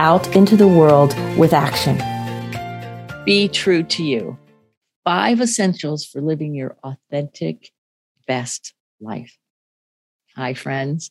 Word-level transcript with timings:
out 0.00 0.34
into 0.34 0.56
the 0.56 0.66
world 0.66 1.14
with 1.36 1.52
action. 1.52 1.94
Be 3.26 3.48
true 3.48 3.82
to 3.82 4.02
you. 4.02 4.38
Five 5.04 5.42
essentials 5.42 6.06
for 6.06 6.22
living 6.22 6.54
your 6.54 6.74
authentic, 6.82 7.70
best 8.26 8.72
life. 8.98 9.36
Hi, 10.36 10.54
friends. 10.54 11.10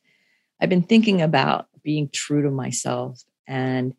I've 0.59 0.69
been 0.69 0.81
thinking 0.81 1.21
about 1.21 1.67
being 1.83 2.09
true 2.11 2.41
to 2.41 2.49
myself 2.49 3.21
and 3.45 3.93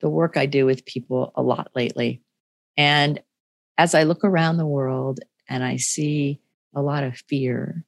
the 0.00 0.08
work 0.08 0.36
I 0.36 0.46
do 0.46 0.66
with 0.66 0.84
people 0.84 1.32
a 1.36 1.42
lot 1.42 1.70
lately. 1.76 2.20
And 2.76 3.22
as 3.78 3.94
I 3.94 4.02
look 4.02 4.24
around 4.24 4.56
the 4.56 4.66
world 4.66 5.20
and 5.48 5.62
I 5.62 5.76
see 5.76 6.40
a 6.74 6.82
lot 6.82 7.04
of 7.04 7.22
fear, 7.28 7.84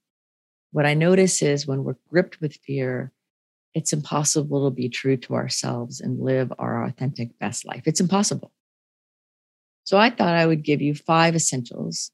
what 0.70 0.86
I 0.86 0.94
notice 0.94 1.42
is 1.42 1.66
when 1.66 1.82
we're 1.82 1.96
gripped 2.08 2.40
with 2.40 2.54
fear, 2.64 3.10
it's 3.76 3.92
impossible 3.92 4.64
to 4.64 4.74
be 4.74 4.88
true 4.88 5.18
to 5.18 5.34
ourselves 5.34 6.00
and 6.00 6.18
live 6.18 6.50
our 6.58 6.84
authentic 6.84 7.38
best 7.38 7.66
life. 7.66 7.82
It's 7.84 8.00
impossible. 8.00 8.50
So 9.84 9.98
I 9.98 10.08
thought 10.08 10.34
I 10.34 10.46
would 10.46 10.62
give 10.62 10.80
you 10.80 10.94
five 10.94 11.36
essentials 11.36 12.10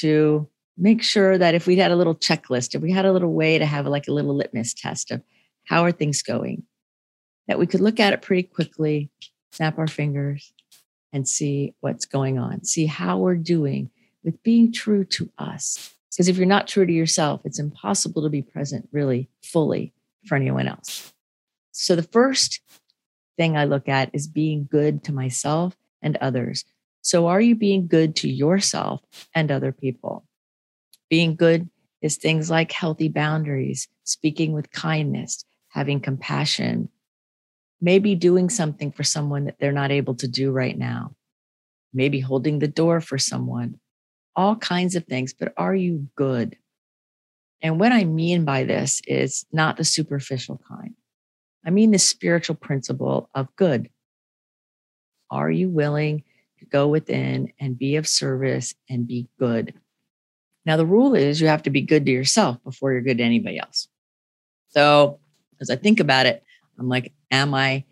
to 0.00 0.46
make 0.76 1.02
sure 1.02 1.38
that 1.38 1.54
if 1.54 1.66
we 1.66 1.76
had 1.76 1.90
a 1.90 1.96
little 1.96 2.14
checklist, 2.14 2.74
if 2.74 2.82
we 2.82 2.92
had 2.92 3.06
a 3.06 3.14
little 3.14 3.32
way 3.32 3.58
to 3.58 3.64
have 3.64 3.86
like 3.86 4.08
a 4.08 4.12
little 4.12 4.36
litmus 4.36 4.74
test 4.74 5.10
of 5.10 5.22
how 5.64 5.84
are 5.84 5.90
things 5.90 6.22
going, 6.22 6.64
that 7.48 7.58
we 7.58 7.66
could 7.66 7.80
look 7.80 7.98
at 7.98 8.12
it 8.12 8.20
pretty 8.20 8.42
quickly, 8.42 9.10
snap 9.52 9.78
our 9.78 9.88
fingers, 9.88 10.52
and 11.14 11.26
see 11.26 11.74
what's 11.80 12.04
going 12.04 12.38
on, 12.38 12.62
see 12.62 12.84
how 12.84 13.16
we're 13.16 13.36
doing 13.36 13.88
with 14.22 14.42
being 14.42 14.70
true 14.70 15.04
to 15.06 15.30
us. 15.38 15.94
Because 16.10 16.28
if 16.28 16.36
you're 16.36 16.44
not 16.44 16.68
true 16.68 16.84
to 16.84 16.92
yourself, 16.92 17.40
it's 17.46 17.58
impossible 17.58 18.20
to 18.20 18.28
be 18.28 18.42
present 18.42 18.86
really 18.92 19.30
fully 19.42 19.94
for 20.26 20.36
anyone 20.36 20.68
else. 20.68 21.12
So 21.72 21.96
the 21.96 22.02
first 22.02 22.60
thing 23.36 23.56
I 23.56 23.64
look 23.64 23.88
at 23.88 24.10
is 24.12 24.26
being 24.26 24.68
good 24.70 25.04
to 25.04 25.12
myself 25.12 25.76
and 26.02 26.16
others. 26.18 26.64
So 27.00 27.26
are 27.26 27.40
you 27.40 27.54
being 27.54 27.86
good 27.88 28.14
to 28.16 28.28
yourself 28.28 29.00
and 29.34 29.50
other 29.50 29.72
people? 29.72 30.24
Being 31.10 31.34
good 31.34 31.68
is 32.00 32.16
things 32.16 32.50
like 32.50 32.72
healthy 32.72 33.08
boundaries, 33.08 33.88
speaking 34.04 34.52
with 34.52 34.70
kindness, 34.70 35.44
having 35.68 36.00
compassion, 36.00 36.88
maybe 37.80 38.14
doing 38.14 38.48
something 38.48 38.92
for 38.92 39.02
someone 39.02 39.44
that 39.44 39.56
they're 39.58 39.72
not 39.72 39.90
able 39.90 40.14
to 40.16 40.28
do 40.28 40.50
right 40.50 40.76
now, 40.76 41.14
maybe 41.92 42.20
holding 42.20 42.58
the 42.58 42.68
door 42.68 43.00
for 43.00 43.18
someone, 43.18 43.78
all 44.36 44.56
kinds 44.56 44.94
of 44.94 45.04
things. 45.04 45.32
But 45.32 45.52
are 45.56 45.74
you 45.74 46.08
good? 46.14 46.56
And 47.62 47.78
what 47.78 47.92
I 47.92 48.04
mean 48.04 48.44
by 48.44 48.64
this 48.64 49.00
is 49.06 49.46
not 49.52 49.76
the 49.76 49.84
superficial 49.84 50.60
kind. 50.68 50.94
I 51.64 51.70
mean 51.70 51.92
the 51.92 51.98
spiritual 51.98 52.56
principle 52.56 53.30
of 53.34 53.54
good. 53.54 53.88
Are 55.30 55.50
you 55.50 55.68
willing 55.68 56.24
to 56.58 56.66
go 56.66 56.88
within 56.88 57.52
and 57.60 57.78
be 57.78 57.96
of 57.96 58.08
service 58.08 58.74
and 58.90 59.06
be 59.06 59.28
good? 59.38 59.74
Now, 60.66 60.76
the 60.76 60.86
rule 60.86 61.14
is 61.14 61.40
you 61.40 61.48
have 61.48 61.62
to 61.64 61.70
be 61.70 61.80
good 61.80 62.06
to 62.06 62.12
yourself 62.12 62.62
before 62.64 62.92
you're 62.92 63.00
good 63.00 63.18
to 63.18 63.24
anybody 63.24 63.58
else. 63.58 63.88
So, 64.68 65.18
as 65.60 65.70
I 65.70 65.76
think 65.76 66.00
about 66.00 66.26
it, 66.26 66.42
I'm 66.78 66.88
like, 66.88 67.12
am 67.30 67.54
I 67.54 67.84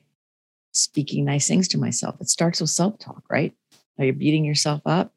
speaking 0.73 1.25
nice 1.25 1.49
things 1.49 1.69
to 1.69 1.79
myself? 1.79 2.17
It 2.21 2.29
starts 2.29 2.61
with 2.61 2.71
self 2.71 2.99
talk, 2.99 3.25
right? 3.31 3.55
Are 3.99 4.05
you 4.05 4.13
beating 4.13 4.45
yourself 4.45 4.83
up? 4.87 5.13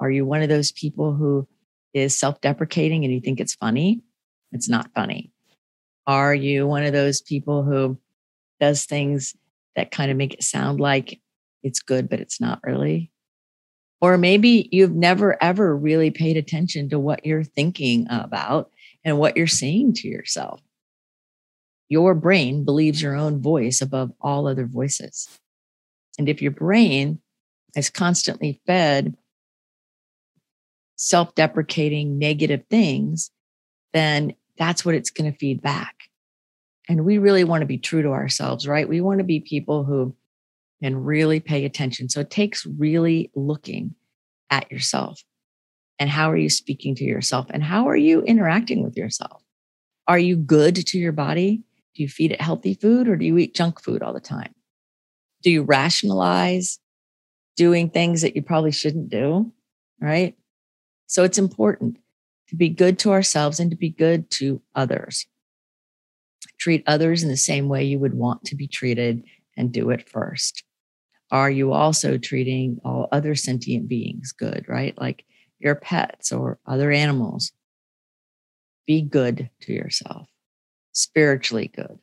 Are 0.00 0.10
you 0.10 0.24
one 0.24 0.42
of 0.42 0.48
those 0.48 0.72
people 0.72 1.14
who 1.14 1.46
is 1.94 2.18
self 2.18 2.40
deprecating 2.40 3.04
and 3.04 3.14
you 3.14 3.20
think 3.20 3.40
it's 3.40 3.54
funny, 3.54 4.02
it's 4.52 4.68
not 4.68 4.90
funny. 4.94 5.30
Are 6.06 6.34
you 6.34 6.66
one 6.66 6.84
of 6.84 6.92
those 6.92 7.22
people 7.22 7.62
who 7.62 7.98
does 8.60 8.84
things 8.84 9.34
that 9.76 9.90
kind 9.90 10.10
of 10.10 10.16
make 10.16 10.34
it 10.34 10.42
sound 10.42 10.80
like 10.80 11.20
it's 11.62 11.80
good, 11.80 12.10
but 12.10 12.20
it's 12.20 12.40
not 12.40 12.60
really? 12.62 13.10
Or 14.00 14.18
maybe 14.18 14.68
you've 14.70 14.94
never 14.94 15.42
ever 15.42 15.74
really 15.74 16.10
paid 16.10 16.36
attention 16.36 16.90
to 16.90 16.98
what 16.98 17.24
you're 17.24 17.44
thinking 17.44 18.06
about 18.10 18.70
and 19.02 19.18
what 19.18 19.36
you're 19.36 19.46
saying 19.46 19.94
to 19.94 20.08
yourself. 20.08 20.60
Your 21.88 22.14
brain 22.14 22.64
believes 22.64 23.00
your 23.00 23.14
own 23.14 23.40
voice 23.40 23.80
above 23.80 24.12
all 24.20 24.46
other 24.46 24.66
voices. 24.66 25.28
And 26.18 26.28
if 26.28 26.42
your 26.42 26.50
brain 26.50 27.20
is 27.76 27.90
constantly 27.90 28.60
fed 28.66 29.16
self 30.96 31.34
deprecating 31.34 32.18
negative 32.18 32.62
things, 32.70 33.30
then 33.92 34.34
that's 34.58 34.84
what 34.84 34.94
it's 34.94 35.10
going 35.10 35.30
to 35.30 35.38
feed 35.38 35.62
back. 35.62 35.94
And 36.88 37.04
we 37.04 37.18
really 37.18 37.44
want 37.44 37.62
to 37.62 37.66
be 37.66 37.78
true 37.78 38.02
to 38.02 38.10
ourselves, 38.10 38.68
right? 38.68 38.88
We 38.88 39.00
want 39.00 39.18
to 39.18 39.24
be 39.24 39.40
people 39.40 39.84
who 39.84 40.14
can 40.82 40.96
really 40.96 41.40
pay 41.40 41.64
attention. 41.64 42.08
So 42.08 42.20
it 42.20 42.30
takes 42.30 42.66
really 42.66 43.30
looking 43.34 43.94
at 44.50 44.70
yourself 44.70 45.22
and 45.98 46.10
how 46.10 46.30
are 46.30 46.36
you 46.36 46.50
speaking 46.50 46.94
to 46.96 47.04
yourself 47.04 47.46
and 47.50 47.62
how 47.62 47.88
are 47.88 47.96
you 47.96 48.22
interacting 48.22 48.82
with 48.82 48.96
yourself? 48.96 49.42
Are 50.06 50.18
you 50.18 50.36
good 50.36 50.76
to 50.76 50.98
your 50.98 51.12
body? 51.12 51.62
Do 51.94 52.02
you 52.02 52.08
feed 52.08 52.32
it 52.32 52.40
healthy 52.40 52.74
food 52.74 53.08
or 53.08 53.16
do 53.16 53.24
you 53.24 53.38
eat 53.38 53.54
junk 53.54 53.82
food 53.82 54.02
all 54.02 54.12
the 54.12 54.20
time? 54.20 54.54
Do 55.42 55.50
you 55.50 55.62
rationalize 55.62 56.78
doing 57.56 57.88
things 57.88 58.22
that 58.22 58.34
you 58.34 58.42
probably 58.42 58.72
shouldn't 58.72 59.08
do? 59.08 59.52
Right. 60.00 60.36
So 61.06 61.24
it's 61.24 61.38
important 61.38 61.98
to 62.48 62.56
be 62.56 62.68
good 62.68 62.98
to 63.00 63.12
ourselves 63.12 63.60
and 63.60 63.70
to 63.70 63.76
be 63.76 63.90
good 63.90 64.30
to 64.32 64.62
others. 64.74 65.26
Treat 66.58 66.82
others 66.86 67.22
in 67.22 67.28
the 67.28 67.36
same 67.36 67.68
way 67.68 67.84
you 67.84 67.98
would 67.98 68.14
want 68.14 68.44
to 68.44 68.56
be 68.56 68.66
treated 68.66 69.24
and 69.56 69.72
do 69.72 69.90
it 69.90 70.08
first. 70.08 70.64
Are 71.30 71.50
you 71.50 71.72
also 71.72 72.18
treating 72.18 72.80
all 72.84 73.08
other 73.10 73.34
sentient 73.34 73.88
beings 73.88 74.32
good, 74.32 74.64
right? 74.68 74.96
Like 74.98 75.24
your 75.58 75.74
pets 75.74 76.32
or 76.32 76.58
other 76.66 76.90
animals? 76.90 77.52
Be 78.86 79.02
good 79.02 79.50
to 79.62 79.72
yourself, 79.72 80.28
spiritually 80.92 81.72
good, 81.74 81.98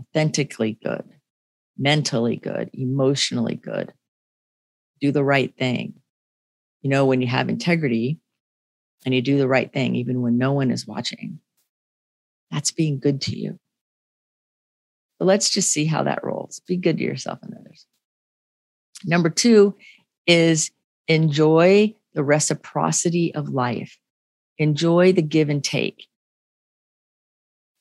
authentically 0.00 0.78
good, 0.82 1.04
mentally 1.76 2.36
good, 2.36 2.70
emotionally 2.72 3.56
good. 3.56 3.92
Do 5.00 5.12
the 5.12 5.24
right 5.24 5.54
thing 5.56 6.00
you 6.84 6.90
know, 6.90 7.06
when 7.06 7.22
you 7.22 7.26
have 7.26 7.48
integrity 7.48 8.18
and 9.06 9.14
you 9.14 9.22
do 9.22 9.38
the 9.38 9.48
right 9.48 9.72
thing, 9.72 9.96
even 9.96 10.20
when 10.20 10.36
no 10.36 10.52
one 10.52 10.70
is 10.70 10.86
watching, 10.86 11.40
that's 12.50 12.72
being 12.72 13.00
good 13.00 13.22
to 13.22 13.36
you. 13.36 13.58
But 15.18 15.24
let's 15.24 15.48
just 15.48 15.72
see 15.72 15.86
how 15.86 16.02
that 16.02 16.22
rolls. 16.22 16.60
Be 16.68 16.76
good 16.76 16.98
to 16.98 17.02
yourself 17.02 17.38
and 17.42 17.54
others. 17.58 17.86
Number 19.02 19.30
two 19.30 19.76
is 20.26 20.70
enjoy 21.08 21.94
the 22.12 22.22
reciprocity 22.22 23.34
of 23.34 23.48
life. 23.48 23.98
Enjoy 24.58 25.12
the 25.12 25.22
give 25.22 25.48
and 25.48 25.64
take. 25.64 26.06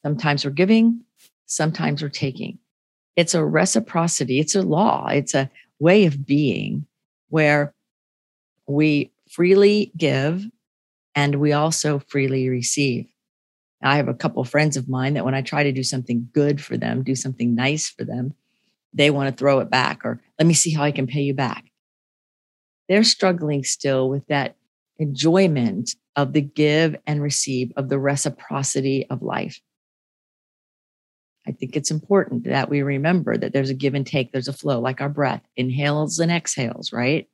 Sometimes 0.01 0.45
we're 0.45 0.51
giving, 0.51 1.01
sometimes 1.45 2.01
we're 2.01 2.07
taking. 2.07 2.57
It's 3.17 3.33
a 3.33 3.43
reciprocity, 3.43 4.39
it's 4.39 4.55
a 4.55 4.61
law, 4.61 5.07
it's 5.09 5.33
a 5.33 5.51
way 5.79 6.05
of 6.05 6.25
being 6.25 6.87
where 7.27 7.72
we 8.67 9.11
freely 9.29 9.91
give 9.97 10.45
and 11.15 11.35
we 11.35 11.53
also 11.53 11.99
freely 11.99 12.49
receive. 12.49 13.05
I 13.81 13.97
have 13.97 14.07
a 14.07 14.13
couple 14.13 14.43
friends 14.45 14.77
of 14.77 14.87
mine 14.87 15.15
that 15.15 15.25
when 15.25 15.35
I 15.35 15.41
try 15.41 15.63
to 15.63 15.71
do 15.71 15.83
something 15.83 16.29
good 16.33 16.63
for 16.63 16.77
them, 16.77 17.03
do 17.03 17.15
something 17.15 17.53
nice 17.53 17.89
for 17.89 18.05
them, 18.05 18.33
they 18.93 19.09
want 19.09 19.29
to 19.29 19.37
throw 19.37 19.59
it 19.59 19.69
back 19.69 20.05
or 20.05 20.21
let 20.39 20.47
me 20.47 20.53
see 20.53 20.71
how 20.71 20.83
I 20.83 20.91
can 20.91 21.07
pay 21.07 21.21
you 21.21 21.33
back. 21.33 21.65
They're 22.87 23.03
struggling 23.03 23.63
still 23.63 24.09
with 24.09 24.25
that 24.27 24.55
enjoyment 24.97 25.95
of 26.15 26.33
the 26.33 26.41
give 26.41 26.95
and 27.05 27.21
receive, 27.21 27.71
of 27.75 27.89
the 27.89 27.99
reciprocity 27.99 29.05
of 29.09 29.21
life. 29.21 29.59
I 31.45 31.51
think 31.51 31.75
it's 31.75 31.91
important 31.91 32.45
that 32.45 32.69
we 32.69 32.81
remember 32.83 33.35
that 33.35 33.51
there's 33.51 33.69
a 33.69 33.73
give 33.73 33.95
and 33.95 34.07
take, 34.07 34.31
there's 34.31 34.47
a 34.47 34.53
flow, 34.53 34.79
like 34.79 35.01
our 35.01 35.09
breath, 35.09 35.41
inhales 35.57 36.19
and 36.19 36.31
exhales, 36.31 36.93
right? 36.93 37.27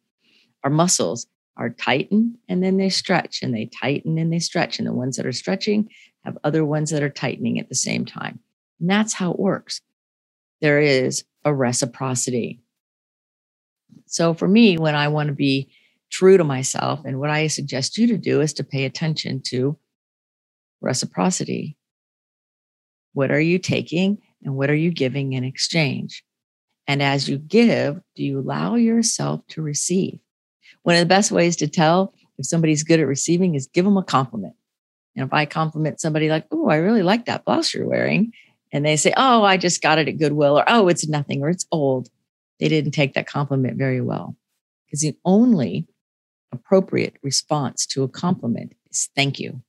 Our 0.63 0.69
muscles 0.69 1.27
are 1.57 1.69
tighten 1.69 2.37
and 2.47 2.63
then 2.63 2.77
they 2.77 2.89
stretch 2.89 3.43
and 3.43 3.53
they 3.53 3.65
tighten 3.65 4.17
and 4.17 4.31
they 4.31 4.39
stretch. 4.39 4.79
And 4.79 4.87
the 4.87 4.93
ones 4.93 5.17
that 5.17 5.25
are 5.25 5.33
stretching 5.33 5.89
have 6.23 6.37
other 6.43 6.65
ones 6.65 6.91
that 6.91 7.03
are 7.03 7.09
tightening 7.09 7.59
at 7.59 7.69
the 7.69 7.75
same 7.75 8.05
time. 8.05 8.39
And 8.79 8.89
that's 8.89 9.13
how 9.13 9.31
it 9.31 9.39
works. 9.39 9.81
There 10.61 10.79
is 10.79 11.23
a 11.45 11.53
reciprocity. 11.53 12.61
So 14.07 14.33
for 14.33 14.47
me, 14.47 14.77
when 14.77 14.95
I 14.95 15.09
want 15.09 15.27
to 15.27 15.35
be 15.35 15.69
true 16.11 16.37
to 16.37 16.43
myself, 16.43 17.01
and 17.05 17.19
what 17.19 17.29
I 17.29 17.47
suggest 17.47 17.97
you 17.97 18.07
to 18.07 18.17
do 18.17 18.41
is 18.41 18.53
to 18.53 18.63
pay 18.63 18.85
attention 18.85 19.41
to 19.47 19.77
reciprocity. 20.81 21.77
What 23.13 23.31
are 23.31 23.41
you 23.41 23.59
taking 23.59 24.19
and 24.43 24.55
what 24.55 24.69
are 24.69 24.75
you 24.75 24.91
giving 24.91 25.33
in 25.33 25.43
exchange? 25.43 26.23
And 26.87 27.03
as 27.03 27.29
you 27.29 27.37
give, 27.37 28.01
do 28.15 28.23
you 28.23 28.39
allow 28.39 28.75
yourself 28.75 29.41
to 29.49 29.61
receive? 29.61 30.19
One 30.83 30.95
of 30.95 30.99
the 30.99 31.05
best 31.05 31.31
ways 31.31 31.55
to 31.57 31.67
tell 31.67 32.13
if 32.37 32.45
somebody's 32.45 32.83
good 32.83 32.99
at 32.99 33.07
receiving 33.07 33.55
is 33.55 33.67
give 33.67 33.85
them 33.85 33.97
a 33.97 34.03
compliment. 34.03 34.55
And 35.15 35.25
if 35.25 35.33
I 35.33 35.45
compliment 35.45 35.99
somebody 35.99 36.29
like, 36.29 36.45
oh, 36.51 36.69
I 36.69 36.77
really 36.77 37.03
like 37.03 37.25
that 37.25 37.45
blouse 37.45 37.73
you're 37.73 37.87
wearing, 37.87 38.31
and 38.71 38.85
they 38.85 38.95
say, 38.95 39.13
oh, 39.17 39.43
I 39.43 39.57
just 39.57 39.81
got 39.81 39.99
it 39.99 40.07
at 40.07 40.17
Goodwill, 40.17 40.59
or 40.59 40.63
oh, 40.67 40.87
it's 40.87 41.07
nothing, 41.07 41.41
or 41.41 41.49
it's 41.49 41.65
old, 41.71 42.09
they 42.59 42.67
didn't 42.67 42.91
take 42.91 43.13
that 43.13 43.27
compliment 43.27 43.77
very 43.77 44.01
well. 44.01 44.35
Because 44.85 45.01
the 45.01 45.17
only 45.25 45.87
appropriate 46.51 47.15
response 47.21 47.85
to 47.87 48.03
a 48.03 48.07
compliment 48.07 48.73
is 48.89 49.09
thank 49.15 49.39
you. 49.39 49.61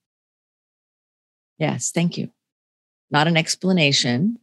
Yes, 1.59 1.91
thank 1.91 2.17
you. 2.17 2.31
Not 3.11 3.27
an 3.27 3.37
explanation 3.37 4.39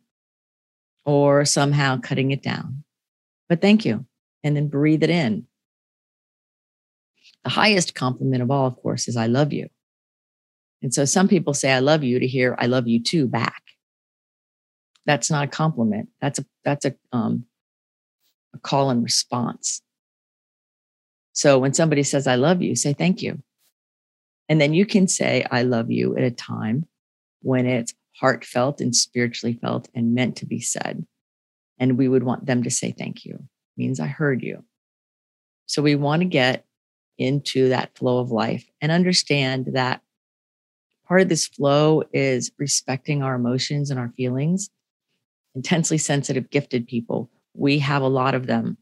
or 1.05 1.45
somehow 1.45 1.99
cutting 1.99 2.31
it 2.31 2.43
down, 2.43 2.83
but 3.47 3.61
thank 3.61 3.85
you. 3.85 4.05
And 4.43 4.55
then 4.55 4.67
breathe 4.67 5.03
it 5.03 5.09
in. 5.09 5.47
The 7.47 7.51
highest 7.51 7.95
compliment 7.95 8.43
of 8.43 8.51
all, 8.51 8.67
of 8.67 8.75
course, 8.75 9.07
is 9.07 9.15
I 9.15 9.27
love 9.27 9.53
you. 9.53 9.69
And 10.81 10.93
so 10.93 11.05
some 11.05 11.29
people 11.29 11.53
say 11.53 11.71
I 11.71 11.79
love 11.79 12.03
you 12.03 12.19
to 12.19 12.27
hear 12.27 12.57
I 12.59 12.65
love 12.65 12.89
you 12.89 13.01
too 13.01 13.25
back. 13.25 13.63
That's 15.05 15.31
not 15.31 15.45
a 15.45 15.47
compliment. 15.47 16.09
That's 16.19 16.39
a 16.39 16.45
that's 16.65 16.83
a 16.83 16.95
um 17.13 17.45
a 18.53 18.59
call 18.59 18.89
and 18.89 19.01
response. 19.01 19.81
So 21.31 21.57
when 21.57 21.73
somebody 21.73 22.03
says 22.03 22.27
I 22.27 22.35
love 22.35 22.61
you, 22.61 22.75
say 22.75 22.91
thank 22.91 23.21
you. 23.21 23.41
And 24.49 24.59
then 24.59 24.73
you 24.73 24.85
can 24.85 25.07
say 25.07 25.45
I 25.49 25.61
love 25.61 25.89
you 25.89 26.17
at 26.17 26.25
a 26.25 26.31
time 26.31 26.85
when 27.43 27.65
it's 27.65 27.93
heartfelt 28.19 28.81
and 28.81 28.93
spiritually 28.93 29.57
felt 29.61 29.87
and 29.95 30.13
meant 30.13 30.35
to 30.35 30.45
be 30.45 30.59
said. 30.59 31.07
And 31.79 31.97
we 31.97 32.09
would 32.09 32.23
want 32.23 32.45
them 32.45 32.63
to 32.63 32.69
say 32.69 32.91
thank 32.91 33.23
you. 33.23 33.35
It 33.35 33.77
means 33.77 34.01
I 34.01 34.07
heard 34.07 34.43
you. 34.43 34.65
So 35.65 35.81
we 35.81 35.95
want 35.95 36.23
to 36.23 36.27
get 36.27 36.66
into 37.17 37.69
that 37.69 37.97
flow 37.97 38.19
of 38.19 38.31
life 38.31 38.69
and 38.81 38.91
understand 38.91 39.69
that 39.73 40.01
part 41.07 41.21
of 41.21 41.29
this 41.29 41.47
flow 41.47 42.03
is 42.13 42.51
respecting 42.57 43.23
our 43.23 43.35
emotions 43.35 43.89
and 43.89 43.99
our 43.99 44.11
feelings. 44.17 44.69
Intensely 45.55 45.97
sensitive, 45.97 46.49
gifted 46.49 46.87
people, 46.87 47.31
we 47.53 47.79
have 47.79 48.01
a 48.01 48.07
lot 48.07 48.35
of 48.35 48.45
them 48.47 48.77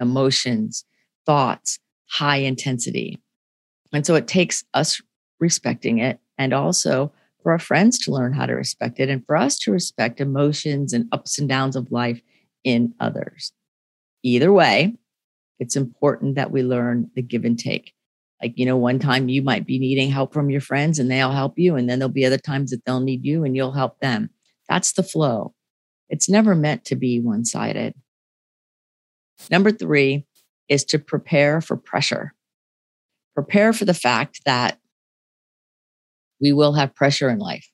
emotions, 0.00 0.84
thoughts, 1.26 1.80
high 2.08 2.36
intensity. 2.36 3.20
And 3.92 4.06
so 4.06 4.14
it 4.14 4.28
takes 4.28 4.64
us 4.74 5.00
respecting 5.40 5.98
it 5.98 6.20
and 6.36 6.52
also 6.52 7.12
for 7.42 7.52
our 7.52 7.58
friends 7.58 7.98
to 8.00 8.12
learn 8.12 8.32
how 8.32 8.46
to 8.46 8.54
respect 8.54 9.00
it 9.00 9.08
and 9.08 9.24
for 9.26 9.36
us 9.36 9.58
to 9.60 9.72
respect 9.72 10.20
emotions 10.20 10.92
and 10.92 11.08
ups 11.12 11.38
and 11.38 11.48
downs 11.48 11.76
of 11.76 11.90
life 11.90 12.20
in 12.64 12.94
others. 13.00 13.52
Either 14.22 14.52
way, 14.52 14.94
it's 15.58 15.76
important 15.76 16.36
that 16.36 16.50
we 16.50 16.62
learn 16.62 17.10
the 17.14 17.22
give 17.22 17.44
and 17.44 17.58
take. 17.58 17.92
Like, 18.40 18.54
you 18.56 18.66
know, 18.66 18.76
one 18.76 18.98
time 18.98 19.28
you 19.28 19.42
might 19.42 19.66
be 19.66 19.78
needing 19.78 20.10
help 20.10 20.32
from 20.32 20.50
your 20.50 20.60
friends 20.60 20.98
and 20.98 21.10
they'll 21.10 21.32
help 21.32 21.58
you. 21.58 21.74
And 21.74 21.90
then 21.90 21.98
there'll 21.98 22.12
be 22.12 22.24
other 22.24 22.38
times 22.38 22.70
that 22.70 22.84
they'll 22.84 23.00
need 23.00 23.24
you 23.24 23.44
and 23.44 23.56
you'll 23.56 23.72
help 23.72 23.98
them. 23.98 24.30
That's 24.68 24.92
the 24.92 25.02
flow. 25.02 25.54
It's 26.08 26.28
never 26.28 26.54
meant 26.54 26.84
to 26.86 26.96
be 26.96 27.20
one 27.20 27.44
sided. 27.44 27.94
Number 29.50 29.72
three 29.72 30.26
is 30.68 30.84
to 30.86 30.98
prepare 30.98 31.60
for 31.60 31.76
pressure. 31.76 32.34
Prepare 33.34 33.72
for 33.72 33.84
the 33.84 33.94
fact 33.94 34.42
that 34.44 34.78
we 36.40 36.52
will 36.52 36.74
have 36.74 36.94
pressure 36.94 37.28
in 37.28 37.38
life. 37.38 37.68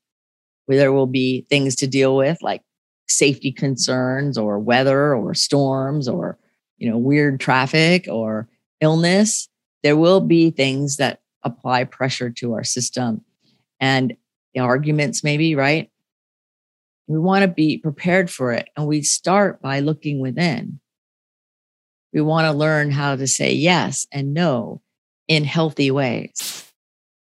Where 0.66 0.78
there 0.78 0.92
will 0.92 1.06
be 1.06 1.46
things 1.50 1.76
to 1.76 1.87
deal 1.87 2.16
with 2.16 2.38
like 2.40 2.62
safety 3.06 3.52
concerns 3.52 4.38
or 4.38 4.58
weather 4.58 5.14
or 5.14 5.34
storms 5.34 6.08
or 6.08 6.38
you 6.84 6.90
know 6.90 6.98
weird 6.98 7.40
traffic 7.40 8.06
or 8.08 8.48
illness 8.81 9.48
there 9.84 9.96
will 9.98 10.22
be 10.22 10.50
things 10.50 10.96
that 10.96 11.20
apply 11.44 11.84
pressure 11.84 12.31
to 12.31 12.54
our 12.54 12.64
system. 12.64 13.22
And 13.78 14.16
arguments 14.58 15.22
maybe 15.22 15.54
right? 15.54 15.90
We 17.06 17.19
want 17.19 17.42
to 17.42 17.48
be 17.48 17.78
prepared 17.78 18.31
for 18.31 18.52
it 18.52 18.69
and 18.76 18.86
we 18.86 19.02
start 19.02 19.60
by 19.60 19.81
looking 19.81 20.20
within. 20.20 20.81
We 22.14 22.22
want 22.22 22.46
to 22.46 22.56
learn 22.56 22.92
how 22.92 23.16
to 23.16 23.26
say 23.26 23.52
yes 23.52 24.06
and 24.10 24.32
no 24.32 24.80
in 25.28 25.44
healthy 25.44 25.90
ways. 25.90 26.72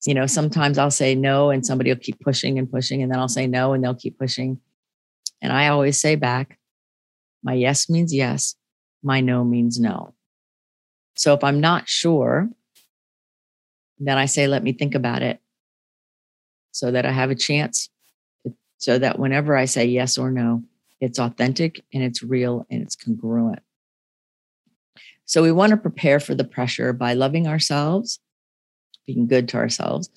You 0.07 0.15
know, 0.15 0.27
sometimes 0.27 0.79
I'll 0.79 0.91
say 0.91 1.15
no 1.15 1.51
and 1.51 1.67
somebody 1.67 1.91
will 1.91 1.99
keep 1.99 2.21
pushing 2.21 2.59
and 2.59 2.71
pushing, 2.71 3.03
and 3.03 3.11
then 3.11 3.19
I'll 3.19 3.29
say 3.29 3.47
no 3.47 3.73
and 3.73 3.83
they'll 3.83 3.95
keep 3.95 4.19
pushing. 4.19 4.61
And 5.41 5.53
I 5.53 5.69
always 5.69 6.01
say 6.01 6.17
back, 6.17 6.59
my 7.43 7.55
yes 7.55 7.89
means 7.89 8.15
yes, 8.15 8.55
my 9.03 9.21
no 9.21 9.45
means 9.45 9.79
no. 9.81 10.15
So 11.17 11.35
if 11.35 11.45
I'm 11.45 11.61
not 11.61 11.89
sure, 11.89 12.49
then 13.99 14.19
I 14.19 14.27
say, 14.27 14.47
let 14.47 14.63
me 14.63 14.73
think 14.73 14.95
about 14.95 15.23
it 15.23 15.41
so 16.73 16.91
that 16.91 17.05
I 17.05 17.13
have 17.13 17.31
a 17.31 17.35
chance, 17.35 17.91
so 18.79 18.99
that 18.99 19.19
whenever 19.19 19.57
I 19.57 19.67
say 19.67 19.85
yes 19.85 20.17
or 20.19 20.31
no, 20.31 20.65
it's 21.01 21.19
authentic 21.19 21.85
and 21.93 22.03
it's 22.03 22.23
real 22.23 22.67
and 22.71 22.83
it's 22.83 22.97
congruent. 22.97 23.61
So 25.25 25.43
we 25.43 25.53
want 25.53 25.71
to 25.71 25.77
prepare 25.77 26.21
for 26.21 26.35
the 26.35 26.45
pressure 26.45 26.93
by 26.93 27.15
loving 27.15 27.47
ourselves 27.47 28.21
being 29.07 29.27
good 29.27 29.49
to 29.49 29.57
ourselves 29.57 30.11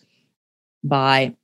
by 0.84 1.36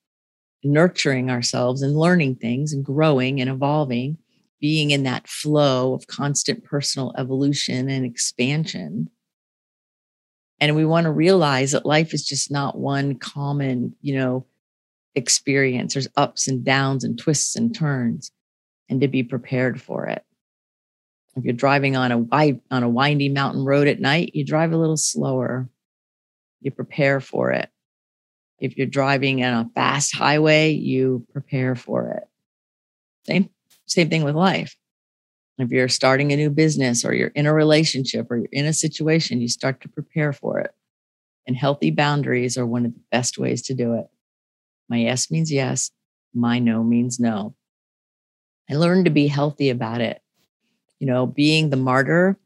nurturing 0.63 1.31
ourselves 1.31 1.81
and 1.81 1.97
learning 1.97 2.35
things 2.35 2.73
and 2.73 2.85
growing 2.85 3.41
and 3.41 3.49
evolving, 3.49 4.17
being 4.61 4.91
in 4.91 5.03
that 5.03 5.27
flow 5.27 5.93
of 5.93 6.07
constant 6.07 6.63
personal 6.63 7.13
evolution 7.17 7.89
and 7.89 8.05
expansion. 8.05 9.09
And 10.59 10.75
we 10.75 10.85
want 10.85 11.05
to 11.05 11.11
realize 11.11 11.71
that 11.71 11.85
life 11.85 12.13
is 12.13 12.25
just 12.25 12.51
not 12.51 12.77
one 12.77 13.15
common, 13.15 13.95
you 14.01 14.15
know, 14.15 14.45
experience. 15.15 15.93
There's 15.93 16.07
ups 16.15 16.47
and 16.47 16.63
downs 16.63 17.03
and 17.03 17.17
twists 17.17 17.55
and 17.55 17.75
turns, 17.75 18.31
and 18.87 19.01
to 19.01 19.07
be 19.07 19.23
prepared 19.23 19.81
for 19.81 20.05
it. 20.05 20.23
If 21.35 21.43
you're 21.43 21.53
driving 21.53 21.95
on 21.95 22.11
a 22.11 22.19
wide, 22.19 22.61
on 22.69 22.83
a 22.83 22.89
windy 22.89 23.29
mountain 23.29 23.65
road 23.65 23.87
at 23.87 23.99
night, 23.99 24.35
you 24.35 24.45
drive 24.45 24.71
a 24.71 24.77
little 24.77 24.97
slower 24.97 25.67
you 26.61 26.71
prepare 26.71 27.19
for 27.19 27.51
it. 27.51 27.69
If 28.59 28.77
you're 28.77 28.87
driving 28.87 29.43
on 29.43 29.65
a 29.65 29.69
fast 29.73 30.15
highway, 30.15 30.71
you 30.71 31.25
prepare 31.33 31.75
for 31.75 32.11
it. 32.11 32.23
Same, 33.25 33.49
same 33.85 34.09
thing 34.09 34.23
with 34.23 34.35
life. 34.35 34.75
If 35.57 35.69
you're 35.69 35.89
starting 35.89 36.31
a 36.31 36.35
new 36.35 36.49
business 36.49 37.05
or 37.05 37.13
you're 37.13 37.29
in 37.29 37.45
a 37.45 37.53
relationship 37.53 38.31
or 38.31 38.37
you're 38.37 38.47
in 38.51 38.65
a 38.65 38.73
situation, 38.73 39.41
you 39.41 39.47
start 39.47 39.81
to 39.81 39.89
prepare 39.89 40.33
for 40.33 40.59
it. 40.59 40.71
And 41.45 41.55
healthy 41.55 41.91
boundaries 41.91 42.57
are 42.57 42.65
one 42.65 42.85
of 42.85 42.93
the 42.93 43.01
best 43.11 43.37
ways 43.37 43.61
to 43.63 43.73
do 43.73 43.93
it. 43.95 44.07
My 44.89 44.97
yes 44.97 45.29
means 45.29 45.51
yes, 45.51 45.91
my 46.33 46.59
no 46.59 46.83
means 46.83 47.19
no. 47.19 47.55
I 48.69 48.75
learned 48.75 49.05
to 49.05 49.11
be 49.11 49.27
healthy 49.27 49.69
about 49.69 50.01
it. 50.01 50.21
You 50.99 51.07
know, 51.07 51.25
being 51.25 51.69
the 51.69 51.77
martyr 51.77 52.37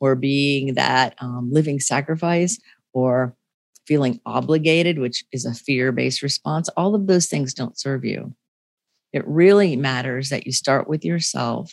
or 0.00 0.14
being 0.14 0.74
that 0.74 1.14
um, 1.18 1.52
living 1.52 1.80
sacrifice 1.80 2.58
or 2.92 3.36
feeling 3.86 4.20
obligated, 4.24 4.98
which 4.98 5.24
is 5.32 5.44
a 5.44 5.54
fear 5.54 5.92
based 5.92 6.22
response, 6.22 6.68
all 6.70 6.94
of 6.94 7.06
those 7.06 7.26
things 7.26 7.54
don't 7.54 7.78
serve 7.78 8.04
you. 8.04 8.34
It 9.14 9.22
really 9.28 9.76
matters 9.76 10.30
that 10.30 10.44
you 10.44 10.50
start 10.50 10.88
with 10.88 11.04
yourself 11.04 11.72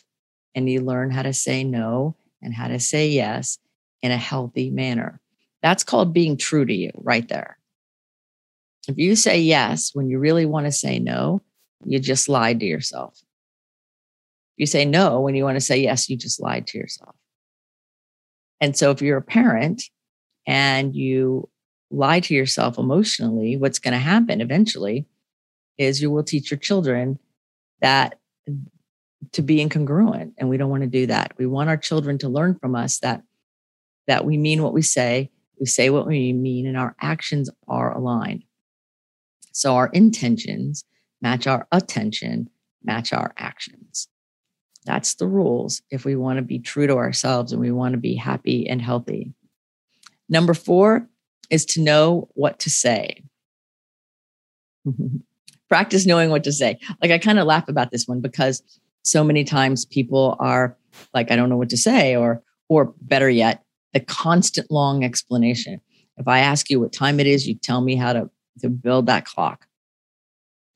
and 0.54 0.70
you 0.70 0.80
learn 0.82 1.10
how 1.10 1.24
to 1.24 1.34
say 1.34 1.64
no 1.64 2.16
and 2.40 2.54
how 2.54 2.68
to 2.68 2.80
say 2.80 3.10
yes 3.10 3.58
in 4.04 4.12
a 4.12 4.18
healthy 4.18 4.70
manner. 4.70 5.20
That's 5.64 5.84
called 5.84 6.14
being 6.14 6.38
true 6.38 6.66
to 6.66 6.74
you 6.74 6.92
right 6.96 7.28
there. 7.28 7.58
If 8.88 9.00
you 9.00 9.16
say 9.16 9.42
yes 9.42 9.90
when 9.92 10.08
you 10.08 10.20
really 10.20 10.46
want 10.46 10.68
to 10.68 10.72
say 10.72 11.00
no, 11.00 11.42
you 11.84 11.98
just 11.98 12.30
lied 12.30 12.60
to 12.60 12.68
yourself. 12.68 13.18
If 13.18 14.58
you 14.58 14.66
say 14.68 14.86
no 14.86 15.22
when 15.22 15.34
you 15.34 15.44
want 15.44 15.56
to 15.56 15.62
say 15.62 15.80
yes, 15.82 16.12
you 16.12 16.18
just 16.18 16.40
lied 16.40 16.68
to 16.68 16.78
yourself. 16.78 17.16
And 18.60 18.78
so 18.78 18.92
if 18.92 19.02
you're 19.02 19.18
a 19.18 19.24
parent 19.24 19.82
and 20.46 20.96
you 20.96 21.50
lie 21.90 22.20
to 22.20 22.36
yourself 22.36 22.78
emotionally, 22.78 23.58
what's 23.58 23.80
going 23.80 23.94
to 23.94 24.00
happen 24.00 24.42
eventually 24.42 25.08
is 25.80 26.04
you 26.04 26.12
will 26.12 26.24
teach 26.24 26.52
your 26.52 26.60
children 26.60 27.18
that 27.82 28.20
to 29.34 29.42
be 29.42 29.58
incongruent 29.58 30.34
and 30.38 30.50
we 30.50 30.58
don't 30.58 30.70
want 30.70 30.84
to 30.84 30.90
do 30.90 31.08
that. 31.08 31.34
We 31.38 31.46
want 31.46 31.70
our 31.70 31.78
children 31.78 32.18
to 32.20 32.30
learn 32.30 32.56
from 32.56 32.76
us 32.76 33.00
that 33.00 33.22
that 34.08 34.26
we 34.26 34.38
mean 34.38 34.64
what 34.64 34.74
we 34.74 34.82
say, 34.82 35.30
we 35.60 35.66
say 35.66 35.90
what 35.90 36.08
we 36.08 36.34
mean 36.34 36.66
and 36.66 36.78
our 36.78 36.96
actions 37.00 37.50
are 37.68 37.96
aligned. 37.96 38.44
So 39.54 39.76
our 39.76 39.88
intentions 39.88 40.84
match 41.22 41.46
our 41.46 41.68
attention, 41.72 42.50
match 42.84 43.14
our 43.14 43.34
actions. 43.38 44.08
That's 44.86 45.14
the 45.16 45.28
rules 45.28 45.84
if 45.92 46.04
we 46.04 46.16
want 46.16 46.38
to 46.38 46.44
be 46.44 46.60
true 46.60 46.88
to 46.88 46.98
ourselves 46.98 47.52
and 47.52 47.62
we 47.62 47.72
want 47.72 47.94
to 47.94 48.00
be 48.00 48.16
happy 48.16 48.68
and 48.68 48.82
healthy. 48.82 49.34
Number 50.28 50.54
four 50.54 51.08
is 51.50 51.66
to 51.66 51.82
know 51.82 52.30
what 52.34 52.60
to 52.60 52.70
say. 52.70 53.24
Practice 55.72 56.06
knowing 56.06 56.32
what 56.32 56.44
to 56.44 56.52
say. 56.52 56.78
Like 57.02 57.12
I 57.12 57.18
kind 57.18 57.40
of 57.40 57.48
laugh 57.48 57.70
about 57.70 57.92
this 57.92 58.06
one 58.06 58.20
because 58.20 58.62
so 59.04 59.24
many 59.24 59.46
times 59.46 59.86
people 59.86 60.36
are 60.38 60.76
like, 61.14 61.32
I 61.32 61.38
don't 61.38 61.48
know 61.48 61.56
what 61.56 61.70
to 61.70 61.78
say, 61.78 62.14
or 62.14 62.44
or 62.68 62.94
better 63.00 63.30
yet, 63.30 63.64
the 63.94 64.02
constant 64.02 64.70
long 64.70 65.06
explanation. 65.06 65.80
If 66.18 66.28
I 66.28 66.40
ask 66.40 66.70
you 66.70 66.82
what 66.82 66.92
time 66.92 67.22
it 67.22 67.26
is, 67.26 67.48
you 67.48 67.56
tell 67.56 67.80
me 67.80 67.96
how 67.96 68.12
to, 68.12 68.30
to 68.60 68.70
build 68.70 69.06
that 69.06 69.24
clock. 69.24 69.66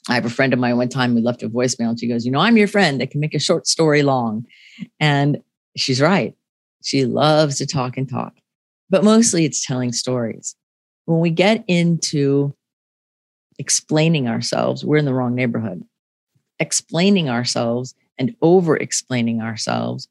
I 0.07 0.13
have 0.13 0.23
a 0.23 0.29
friend 0.29 0.53
of 0.53 0.59
mine 0.59 0.77
one 0.77 0.87
time 0.87 1.13
who 1.13 1.19
left 1.19 1.43
a 1.43 1.49
voicemail 1.49 1.89
and 1.89 1.99
she 1.99 2.07
goes, 2.07 2.25
You 2.25 2.31
know, 2.31 2.39
I'm 2.39 2.55
your 2.55 2.69
friend 2.69 3.01
that 3.01 3.11
can 3.11 3.19
make 3.19 3.33
a 3.33 3.39
short 3.39 3.67
story 3.67 4.01
long. 4.01 4.45
And 5.01 5.41
she's 5.75 5.99
right. 5.99 6.35
She 6.85 7.03
loves 7.03 7.57
to 7.57 7.65
talk 7.65 7.97
and 7.97 8.09
talk, 8.09 8.33
but 8.89 9.03
mostly 9.03 9.43
it's 9.43 9.65
telling 9.65 9.91
stories. 9.91 10.55
When 11.03 11.19
we 11.19 11.31
get 11.31 11.65
into 11.67 12.55
explaining 13.59 14.27
ourselves, 14.27 14.83
we're 14.83 14.97
in 14.97 15.05
the 15.05 15.13
wrong 15.13 15.35
neighborhood. 15.35 15.83
Explaining 16.59 17.29
ourselves 17.29 17.95
and 18.17 18.35
over 18.41 18.77
explaining 18.77 19.41
ourselves 19.41 20.07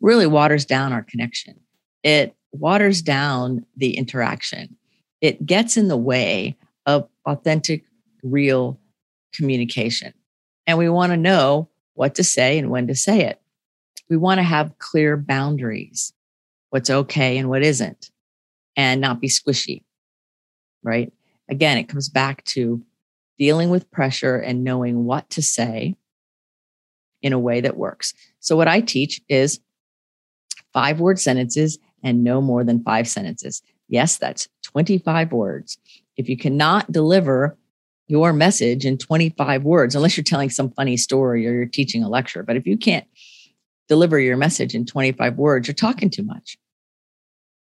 really 0.00 0.26
waters 0.26 0.64
down 0.64 0.92
our 0.92 1.02
connection. 1.02 1.58
It 2.02 2.34
waters 2.52 3.02
down 3.02 3.64
the 3.76 3.96
interaction. 3.96 4.76
It 5.20 5.44
gets 5.46 5.76
in 5.76 5.88
the 5.88 5.96
way 5.96 6.56
of 6.86 7.08
authentic, 7.26 7.84
real 8.22 8.78
communication. 9.32 10.12
And 10.66 10.78
we 10.78 10.88
want 10.88 11.12
to 11.12 11.16
know 11.16 11.68
what 11.94 12.14
to 12.16 12.24
say 12.24 12.58
and 12.58 12.70
when 12.70 12.86
to 12.88 12.94
say 12.94 13.22
it. 13.22 13.40
We 14.08 14.16
want 14.16 14.38
to 14.38 14.44
have 14.44 14.78
clear 14.78 15.16
boundaries, 15.16 16.12
what's 16.70 16.90
okay 16.90 17.38
and 17.38 17.48
what 17.48 17.62
isn't, 17.62 18.10
and 18.76 19.00
not 19.00 19.20
be 19.20 19.28
squishy, 19.28 19.84
right? 20.82 21.12
Again, 21.52 21.76
it 21.76 21.86
comes 21.86 22.08
back 22.08 22.42
to 22.44 22.82
dealing 23.38 23.68
with 23.68 23.90
pressure 23.90 24.36
and 24.38 24.64
knowing 24.64 25.04
what 25.04 25.28
to 25.28 25.42
say 25.42 25.94
in 27.20 27.34
a 27.34 27.38
way 27.38 27.60
that 27.60 27.76
works. 27.76 28.14
So, 28.40 28.56
what 28.56 28.68
I 28.68 28.80
teach 28.80 29.20
is 29.28 29.60
five 30.72 30.98
word 30.98 31.20
sentences 31.20 31.78
and 32.02 32.24
no 32.24 32.40
more 32.40 32.64
than 32.64 32.82
five 32.82 33.06
sentences. 33.06 33.62
Yes, 33.90 34.16
that's 34.16 34.48
25 34.62 35.32
words. 35.32 35.76
If 36.16 36.30
you 36.30 36.38
cannot 36.38 36.90
deliver 36.90 37.58
your 38.08 38.32
message 38.32 38.86
in 38.86 38.96
25 38.96 39.62
words, 39.62 39.94
unless 39.94 40.16
you're 40.16 40.24
telling 40.24 40.48
some 40.48 40.70
funny 40.70 40.96
story 40.96 41.46
or 41.46 41.52
you're 41.52 41.66
teaching 41.66 42.02
a 42.02 42.08
lecture, 42.08 42.42
but 42.42 42.56
if 42.56 42.66
you 42.66 42.78
can't 42.78 43.06
deliver 43.88 44.18
your 44.18 44.38
message 44.38 44.74
in 44.74 44.86
25 44.86 45.36
words, 45.36 45.68
you're 45.68 45.74
talking 45.74 46.08
too 46.08 46.22
much. 46.22 46.56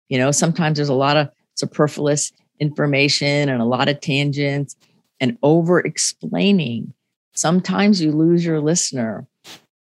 You 0.08 0.18
know, 0.18 0.32
sometimes 0.32 0.78
there's 0.78 0.88
a 0.88 0.94
lot 0.94 1.18
of 1.18 1.30
superfluous 1.56 2.32
information 2.62 3.50
and 3.50 3.62
a 3.62 3.66
lot 3.66 3.90
of 3.90 4.00
tangents 4.00 4.78
and 5.20 5.38
over 5.44 5.80
explaining. 5.80 6.94
Sometimes 7.34 8.02
you 8.02 8.12
lose 8.12 8.46
your 8.46 8.62
listener, 8.62 9.28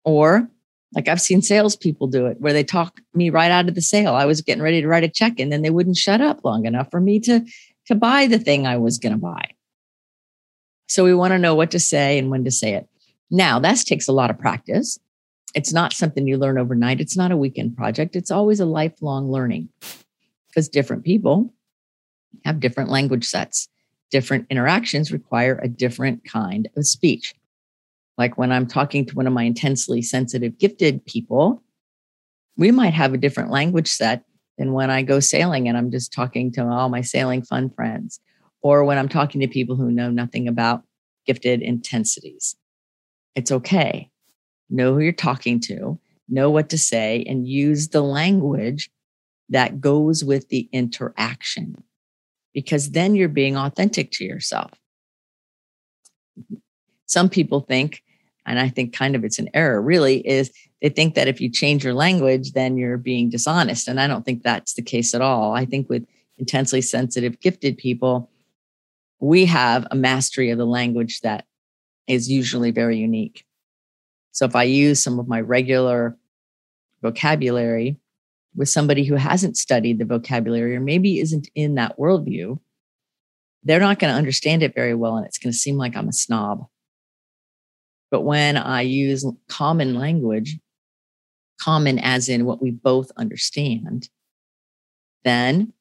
or 0.05 0.49
like 0.95 1.07
I've 1.07 1.21
seen 1.21 1.43
salespeople 1.43 2.09
do 2.09 2.27
it 2.27 2.41
where 2.41 2.53
they 2.53 2.65
talk 2.65 3.01
me 3.15 3.31
right 3.31 3.51
out 3.51 3.69
of 3.69 3.75
the 3.75 3.83
sale. 3.83 4.15
I 4.15 4.25
was 4.25 4.41
getting 4.41 4.63
ready 4.63 4.81
to 4.81 4.89
write 4.89 5.05
a 5.05 5.09
check 5.09 5.39
and 5.39 5.53
then 5.53 5.63
they 5.63 5.71
wouldn't 5.71 5.97
shut 5.97 6.21
up 6.21 6.45
long 6.45 6.67
enough 6.67 6.91
for 6.91 7.01
me 7.01 7.21
to, 7.21 7.45
to 7.87 7.95
buy 7.95 8.27
the 8.27 8.39
thing 8.39 8.67
I 8.67 8.77
was 8.77 8.99
going 8.99 9.13
to 9.13 9.19
buy. 9.19 9.51
So 10.89 11.05
we 11.05 11.15
want 11.15 11.33
to 11.33 11.39
know 11.39 11.55
what 11.55 11.71
to 11.73 11.79
say 11.79 12.19
and 12.19 12.31
when 12.31 12.45
to 12.45 12.51
say 12.51 12.75
it. 12.75 12.89
Now, 13.31 13.61
that 13.61 13.79
takes 13.79 14.09
a 14.09 14.13
lot 14.13 14.31
of 14.31 14.39
practice. 14.39 14.99
It's 15.55 15.73
not 15.73 15.93
something 15.93 16.27
you 16.27 16.37
learn 16.37 16.59
overnight. 16.59 17.01
It's 17.01 17.17
not 17.17 17.31
a 17.31 17.37
weekend 17.37 17.77
project. 17.77 18.17
It's 18.17 18.33
always 18.33 18.59
a 18.59 18.67
lifelong 18.67 19.31
learning 19.31 19.69
because 20.49 20.69
different 20.69 21.05
people 21.05 21.53
have 22.45 22.61
different 22.61 22.91
language 22.91 23.25
sets. 23.25 23.69
Different 24.11 24.47
interactions 24.51 25.13
require 25.13 25.59
a 25.63 25.69
different 25.69 26.25
kind 26.25 26.69
of 26.77 26.87
speech. 26.87 27.35
Like 28.19 28.37
when 28.37 28.53
I'm 28.53 28.67
talking 28.67 29.07
to 29.07 29.15
one 29.15 29.27
of 29.27 29.33
my 29.33 29.45
intensely 29.45 30.03
sensitive, 30.03 30.59
gifted 30.59 31.05
people, 31.07 31.63
we 32.57 32.71
might 32.71 32.93
have 32.93 33.15
a 33.15 33.19
different 33.19 33.51
language 33.51 33.89
set 33.89 34.25
than 34.59 34.73
when 34.73 34.91
I 34.91 35.03
go 35.03 35.21
sailing 35.21 35.69
and 35.69 35.79
I'm 35.79 35.91
just 35.91 36.13
talking 36.13 36.53
to 36.53 36.67
all 36.67 36.89
my 36.91 37.01
sailing 37.01 37.43
fun 37.43 37.71
friends, 37.71 38.21
or 38.63 38.85
when 38.85 38.99
I'm 38.99 39.09
talking 39.09 39.41
to 39.41 39.49
people 39.49 39.77
who 39.77 39.91
know 39.91 40.11
nothing 40.11 40.49
about 40.49 40.83
gifted 41.25 41.63
intensities. 41.63 42.57
It's 43.35 43.51
okay. 43.51 44.11
Know 44.69 44.93
who 44.93 45.01
you're 45.01 45.13
talking 45.13 45.61
to, 45.61 45.99
know 46.29 46.51
what 46.51 46.69
to 46.71 46.79
say, 46.79 47.25
and 47.27 47.49
use 47.49 47.89
the 47.89 48.03
language 48.03 48.91
that 49.49 49.81
goes 49.81 50.23
with 50.23 50.49
the 50.49 50.69
interaction 50.73 51.83
because 52.55 52.91
then 52.91 53.15
you're 53.15 53.29
being 53.29 53.57
authentic 53.57 54.11
to 54.13 54.25
yourself. 54.25 54.73
Some 57.07 57.29
people 57.29 57.61
think 57.61 58.03
and 58.47 58.59
I 58.59 58.69
think 58.69 58.93
kind 58.93 59.15
of 59.15 59.25
it's 59.25 59.39
an 59.39 59.49
error 59.55 59.81
really, 59.81 60.27
is 60.27 60.51
they 60.83 60.89
think 60.89 61.15
that 61.15 61.29
if 61.29 61.41
you 61.41 61.51
change 61.51 61.85
your 61.85 61.95
language, 61.95 62.53
then 62.53 62.77
you're 62.77 62.97
being 62.97 63.31
dishonest. 63.31 63.87
And 63.87 64.01
I 64.01 64.07
don't 64.07 64.25
think 64.25 64.43
that's 64.43 64.75
the 64.75 64.83
case 64.83 65.15
at 65.15 65.21
all. 65.21 65.53
I 65.53 65.65
think 65.65 65.89
with 65.89 66.07
intensely 66.39 66.81
sensitive, 66.81 67.39
gifted 67.41 67.77
people, 67.77 68.31
we 69.21 69.45
have 69.45 69.87
a 69.91 69.95
mastery 69.95 70.51
of 70.51 70.59
the 70.59 70.67
language 70.67 71.21
that 71.21 71.45
is 72.07 72.31
usually 72.31 72.71
very 72.71 72.97
unique. 72.97 73.45
So 74.33 74.47
if 74.47 74.57
I 74.57 74.63
use 74.65 75.03
some 75.03 75.19
of 75.19 75.29
my 75.29 75.41
regular 75.41 76.17
vocabulary 77.03 77.97
with 78.55 78.69
somebody 78.69 79.05
who 79.05 79.15
hasn't 79.15 79.57
studied 79.57 79.99
the 79.99 80.05
vocabulary 80.05 80.77
or 80.77 80.81
maybe 80.81 81.21
isn't 81.21 81.49
in 81.55 81.77
that 81.77 81.99
worldview, 81.99 82.59
they're 83.63 83.81
not 83.81 83.99
going 83.99 84.13
to 84.13 84.19
understand 84.19 84.63
it 84.63 84.75
very 84.75 84.95
well. 84.95 85.17
And 85.17 85.27
it's 85.27 85.39
going 85.39 85.53
to 85.53 85.59
seem 85.59 85.77
like 85.77 85.97
I'm 85.97 86.09
a 86.09 86.13
snob. 86.13 86.67
But 88.11 88.23
when 88.23 88.57
I 88.57 88.83
use 88.83 89.25
common 89.49 89.95
language, 89.95 90.59
common 91.61 91.99
as 91.99 92.29
in 92.29 92.45
what 92.45 92.61
we 92.61 92.71
both 92.71 93.13
understand, 93.17 94.09
then 95.25 95.73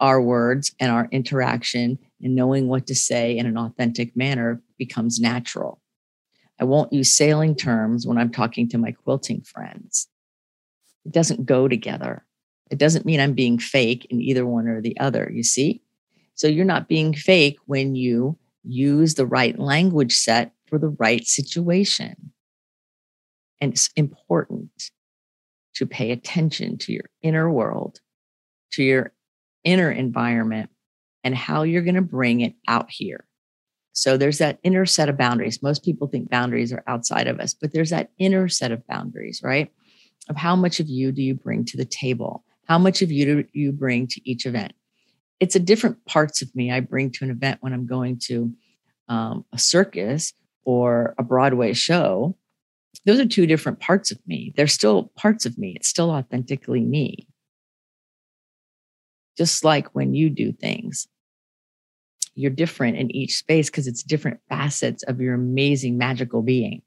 our 0.00 0.20
words 0.20 0.74
and 0.80 0.90
our 0.90 1.08
interaction 1.10 1.98
and 2.20 2.34
knowing 2.34 2.68
what 2.68 2.86
to 2.86 2.94
say 2.94 3.36
in 3.36 3.46
an 3.46 3.56
authentic 3.56 4.16
manner 4.16 4.62
becomes 4.78 5.20
natural. 5.20 5.80
I 6.60 6.64
won't 6.64 6.92
use 6.92 7.14
sailing 7.14 7.54
terms 7.54 8.06
when 8.06 8.18
I'm 8.18 8.30
talking 8.30 8.68
to 8.70 8.78
my 8.78 8.92
quilting 8.92 9.42
friends. 9.42 10.08
It 11.04 11.12
doesn't 11.12 11.46
go 11.46 11.68
together. 11.68 12.24
It 12.70 12.78
doesn't 12.78 13.06
mean 13.06 13.20
I'm 13.20 13.34
being 13.34 13.58
fake 13.58 14.06
in 14.10 14.20
either 14.20 14.46
one 14.46 14.68
or 14.68 14.80
the 14.80 14.98
other, 15.00 15.30
you 15.32 15.42
see? 15.42 15.82
So 16.34 16.46
you're 16.46 16.64
not 16.64 16.88
being 16.88 17.14
fake 17.14 17.58
when 17.66 17.94
you 17.94 18.38
use 18.62 19.14
the 19.14 19.26
right 19.26 19.58
language 19.58 20.14
set 20.14 20.52
for 20.66 20.78
the 20.78 20.94
right 20.98 21.26
situation. 21.26 22.32
And 23.60 23.72
it's 23.72 23.90
important 23.96 24.90
to 25.74 25.86
pay 25.86 26.12
attention 26.12 26.78
to 26.78 26.92
your 26.92 27.04
inner 27.22 27.50
world, 27.50 28.00
to 28.72 28.82
your 28.82 29.12
inner 29.64 29.90
environment, 29.90 30.70
and 31.24 31.34
how 31.34 31.62
you're 31.62 31.82
going 31.82 31.94
to 31.94 32.02
bring 32.02 32.40
it 32.40 32.54
out 32.68 32.90
here. 32.90 33.26
So 33.92 34.16
there's 34.16 34.38
that 34.38 34.60
inner 34.62 34.86
set 34.86 35.08
of 35.08 35.18
boundaries. 35.18 35.62
Most 35.62 35.84
people 35.84 36.06
think 36.06 36.30
boundaries 36.30 36.72
are 36.72 36.84
outside 36.86 37.26
of 37.26 37.40
us, 37.40 37.54
but 37.54 37.72
there's 37.72 37.90
that 37.90 38.10
inner 38.18 38.48
set 38.48 38.72
of 38.72 38.86
boundaries, 38.86 39.40
right? 39.42 39.70
Of 40.28 40.36
how 40.36 40.54
much 40.54 40.80
of 40.80 40.88
you 40.88 41.12
do 41.12 41.22
you 41.22 41.34
bring 41.34 41.64
to 41.66 41.76
the 41.76 41.84
table? 41.84 42.44
How 42.66 42.78
much 42.78 43.02
of 43.02 43.10
you 43.10 43.24
do 43.24 43.44
you 43.52 43.72
bring 43.72 44.06
to 44.08 44.30
each 44.30 44.46
event? 44.46 44.72
It's 45.40 45.56
a 45.56 45.60
different 45.60 46.04
parts 46.04 46.42
of 46.42 46.54
me 46.54 46.70
I 46.70 46.80
bring 46.80 47.10
to 47.12 47.24
an 47.24 47.30
event 47.30 47.58
when 47.60 47.72
I'm 47.72 47.86
going 47.86 48.18
to 48.26 48.52
um, 49.08 49.44
a 49.52 49.58
circus 49.58 50.32
or 50.64 51.14
a 51.18 51.22
Broadway 51.22 51.72
show, 51.72 52.36
those 53.04 53.18
are 53.18 53.26
two 53.26 53.46
different 53.46 53.80
parts 53.80 54.10
of 54.10 54.18
me. 54.26 54.52
They're 54.56 54.66
still 54.66 55.10
parts 55.16 55.44
of 55.46 55.58
me. 55.58 55.74
It's 55.76 55.88
still 55.88 56.10
authentically 56.10 56.84
me. 56.84 57.26
Just 59.36 59.64
like 59.64 59.94
when 59.94 60.14
you 60.14 60.30
do 60.30 60.52
things, 60.52 61.08
you're 62.34 62.50
different 62.50 62.98
in 62.98 63.14
each 63.14 63.36
space 63.36 63.70
because 63.70 63.86
it's 63.86 64.02
different 64.02 64.40
facets 64.48 65.02
of 65.04 65.20
your 65.20 65.34
amazing 65.34 65.98
magical 65.98 66.42
being. 66.42 66.82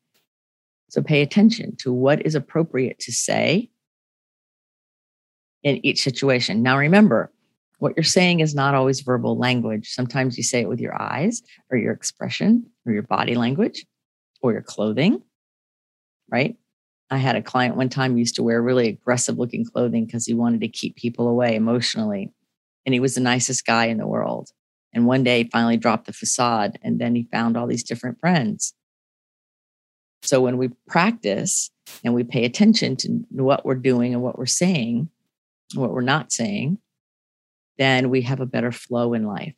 So 0.93 1.01
pay 1.01 1.23
attention 1.23 1.75
to 1.77 1.91
what 1.91 2.23
is 2.23 2.35
appropriate 2.35 2.99
to 2.99 3.11
say 3.11 3.71
in 5.63 5.83
each 5.83 6.03
situation. 6.03 6.61
Now, 6.61 6.77
remember, 6.77 7.31
what 7.79 7.93
you're 7.97 8.03
saying 8.03 8.41
is 8.41 8.53
not 8.53 8.75
always 8.75 9.01
verbal 9.01 9.35
language. 9.35 9.89
Sometimes 9.89 10.37
you 10.37 10.43
say 10.43 10.61
it 10.61 10.69
with 10.69 10.79
your 10.79 10.93
eyes 11.01 11.41
or 11.71 11.79
your 11.79 11.93
expression 11.93 12.67
or 12.85 12.93
your 12.93 13.01
body 13.01 13.33
language 13.33 13.87
or 14.43 14.51
your 14.51 14.61
clothing, 14.61 15.23
right? 16.29 16.57
I 17.09 17.17
had 17.17 17.37
a 17.37 17.41
client 17.41 17.75
one 17.75 17.89
time 17.89 18.15
used 18.15 18.35
to 18.35 18.43
wear 18.43 18.61
really 18.61 18.87
aggressive 18.87 19.39
looking 19.39 19.65
clothing 19.65 20.05
because 20.05 20.27
he 20.27 20.35
wanted 20.35 20.61
to 20.61 20.67
keep 20.67 20.95
people 20.95 21.27
away 21.27 21.55
emotionally. 21.55 22.31
And 22.85 22.93
he 22.93 22.99
was 22.99 23.15
the 23.15 23.21
nicest 23.21 23.65
guy 23.65 23.85
in 23.85 23.97
the 23.97 24.05
world. 24.05 24.51
And 24.93 25.07
one 25.07 25.23
day 25.23 25.41
he 25.41 25.49
finally 25.49 25.77
dropped 25.77 26.05
the 26.05 26.13
facade 26.13 26.77
and 26.83 26.99
then 26.99 27.15
he 27.15 27.27
found 27.31 27.57
all 27.57 27.65
these 27.65 27.83
different 27.83 28.19
friends. 28.19 28.75
So 30.23 30.41
when 30.41 30.57
we 30.57 30.69
practice 30.87 31.69
and 32.03 32.13
we 32.13 32.23
pay 32.23 32.45
attention 32.45 32.95
to 32.95 33.09
what 33.31 33.65
we're 33.65 33.75
doing 33.75 34.13
and 34.13 34.23
what 34.23 34.37
we're 34.37 34.45
saying, 34.45 35.09
what 35.75 35.91
we're 35.91 36.01
not 36.01 36.31
saying, 36.31 36.77
then 37.77 38.09
we 38.09 38.21
have 38.21 38.39
a 38.39 38.45
better 38.45 38.71
flow 38.71 39.13
in 39.13 39.25
life. 39.25 39.55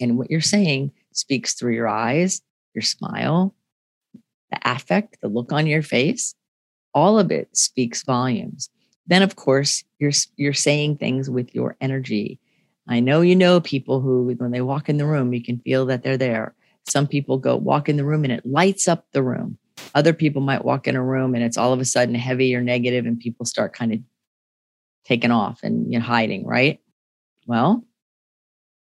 And 0.00 0.16
what 0.16 0.30
you're 0.30 0.40
saying 0.40 0.92
speaks 1.12 1.52
through 1.52 1.74
your 1.74 1.88
eyes, 1.88 2.40
your 2.74 2.82
smile, 2.82 3.54
the 4.50 4.58
affect, 4.64 5.18
the 5.20 5.28
look 5.28 5.52
on 5.52 5.66
your 5.66 5.82
face. 5.82 6.34
All 6.94 7.18
of 7.18 7.30
it 7.30 7.54
speaks 7.54 8.02
volumes. 8.02 8.70
Then, 9.06 9.22
of 9.22 9.36
course, 9.36 9.84
you're 9.98 10.12
you're 10.36 10.54
saying 10.54 10.96
things 10.96 11.28
with 11.28 11.54
your 11.54 11.76
energy. 11.80 12.38
I 12.88 13.00
know 13.00 13.20
you 13.20 13.36
know 13.36 13.60
people 13.60 14.00
who, 14.00 14.34
when 14.38 14.50
they 14.50 14.60
walk 14.62 14.88
in 14.88 14.96
the 14.96 15.06
room, 15.06 15.34
you 15.34 15.42
can 15.42 15.58
feel 15.58 15.86
that 15.86 16.02
they're 16.02 16.16
there. 16.16 16.54
Some 16.88 17.06
people 17.06 17.38
go 17.38 17.56
walk 17.56 17.88
in 17.88 17.96
the 17.96 18.04
room 18.04 18.24
and 18.24 18.32
it 18.32 18.46
lights 18.46 18.88
up 18.88 19.06
the 19.12 19.22
room. 19.22 19.58
Other 19.94 20.12
people 20.12 20.42
might 20.42 20.64
walk 20.64 20.86
in 20.86 20.96
a 20.96 21.02
room 21.02 21.34
and 21.34 21.44
it's 21.44 21.56
all 21.56 21.72
of 21.72 21.80
a 21.80 21.84
sudden 21.84 22.14
heavy 22.14 22.54
or 22.54 22.62
negative, 22.62 23.06
and 23.06 23.18
people 23.18 23.46
start 23.46 23.72
kind 23.72 23.92
of 23.92 24.00
taking 25.04 25.30
off 25.30 25.60
and 25.62 25.92
you 25.92 25.98
know, 25.98 26.04
hiding, 26.04 26.46
right? 26.46 26.80
Well, 27.46 27.84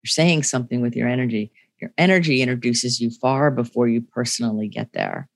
you're 0.04 0.10
saying 0.10 0.44
something 0.44 0.82
with 0.82 0.96
your 0.96 1.08
energy. 1.08 1.52
Your 1.80 1.92
energy 1.98 2.42
introduces 2.42 3.00
you 3.00 3.10
far 3.10 3.50
before 3.50 3.88
you 3.88 4.02
personally 4.02 4.68
get 4.68 4.94
there. 4.94 5.28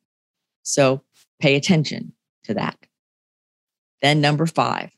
So 0.64 1.04
pay 1.40 1.56
attention 1.56 2.14
to 2.44 2.54
that. 2.56 2.78
Then, 4.02 4.22
number 4.22 4.46
five 4.46 4.92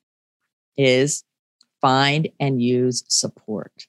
is 0.77 1.23
find 1.81 2.29
and 2.39 2.61
use 2.61 3.03
support 3.07 3.86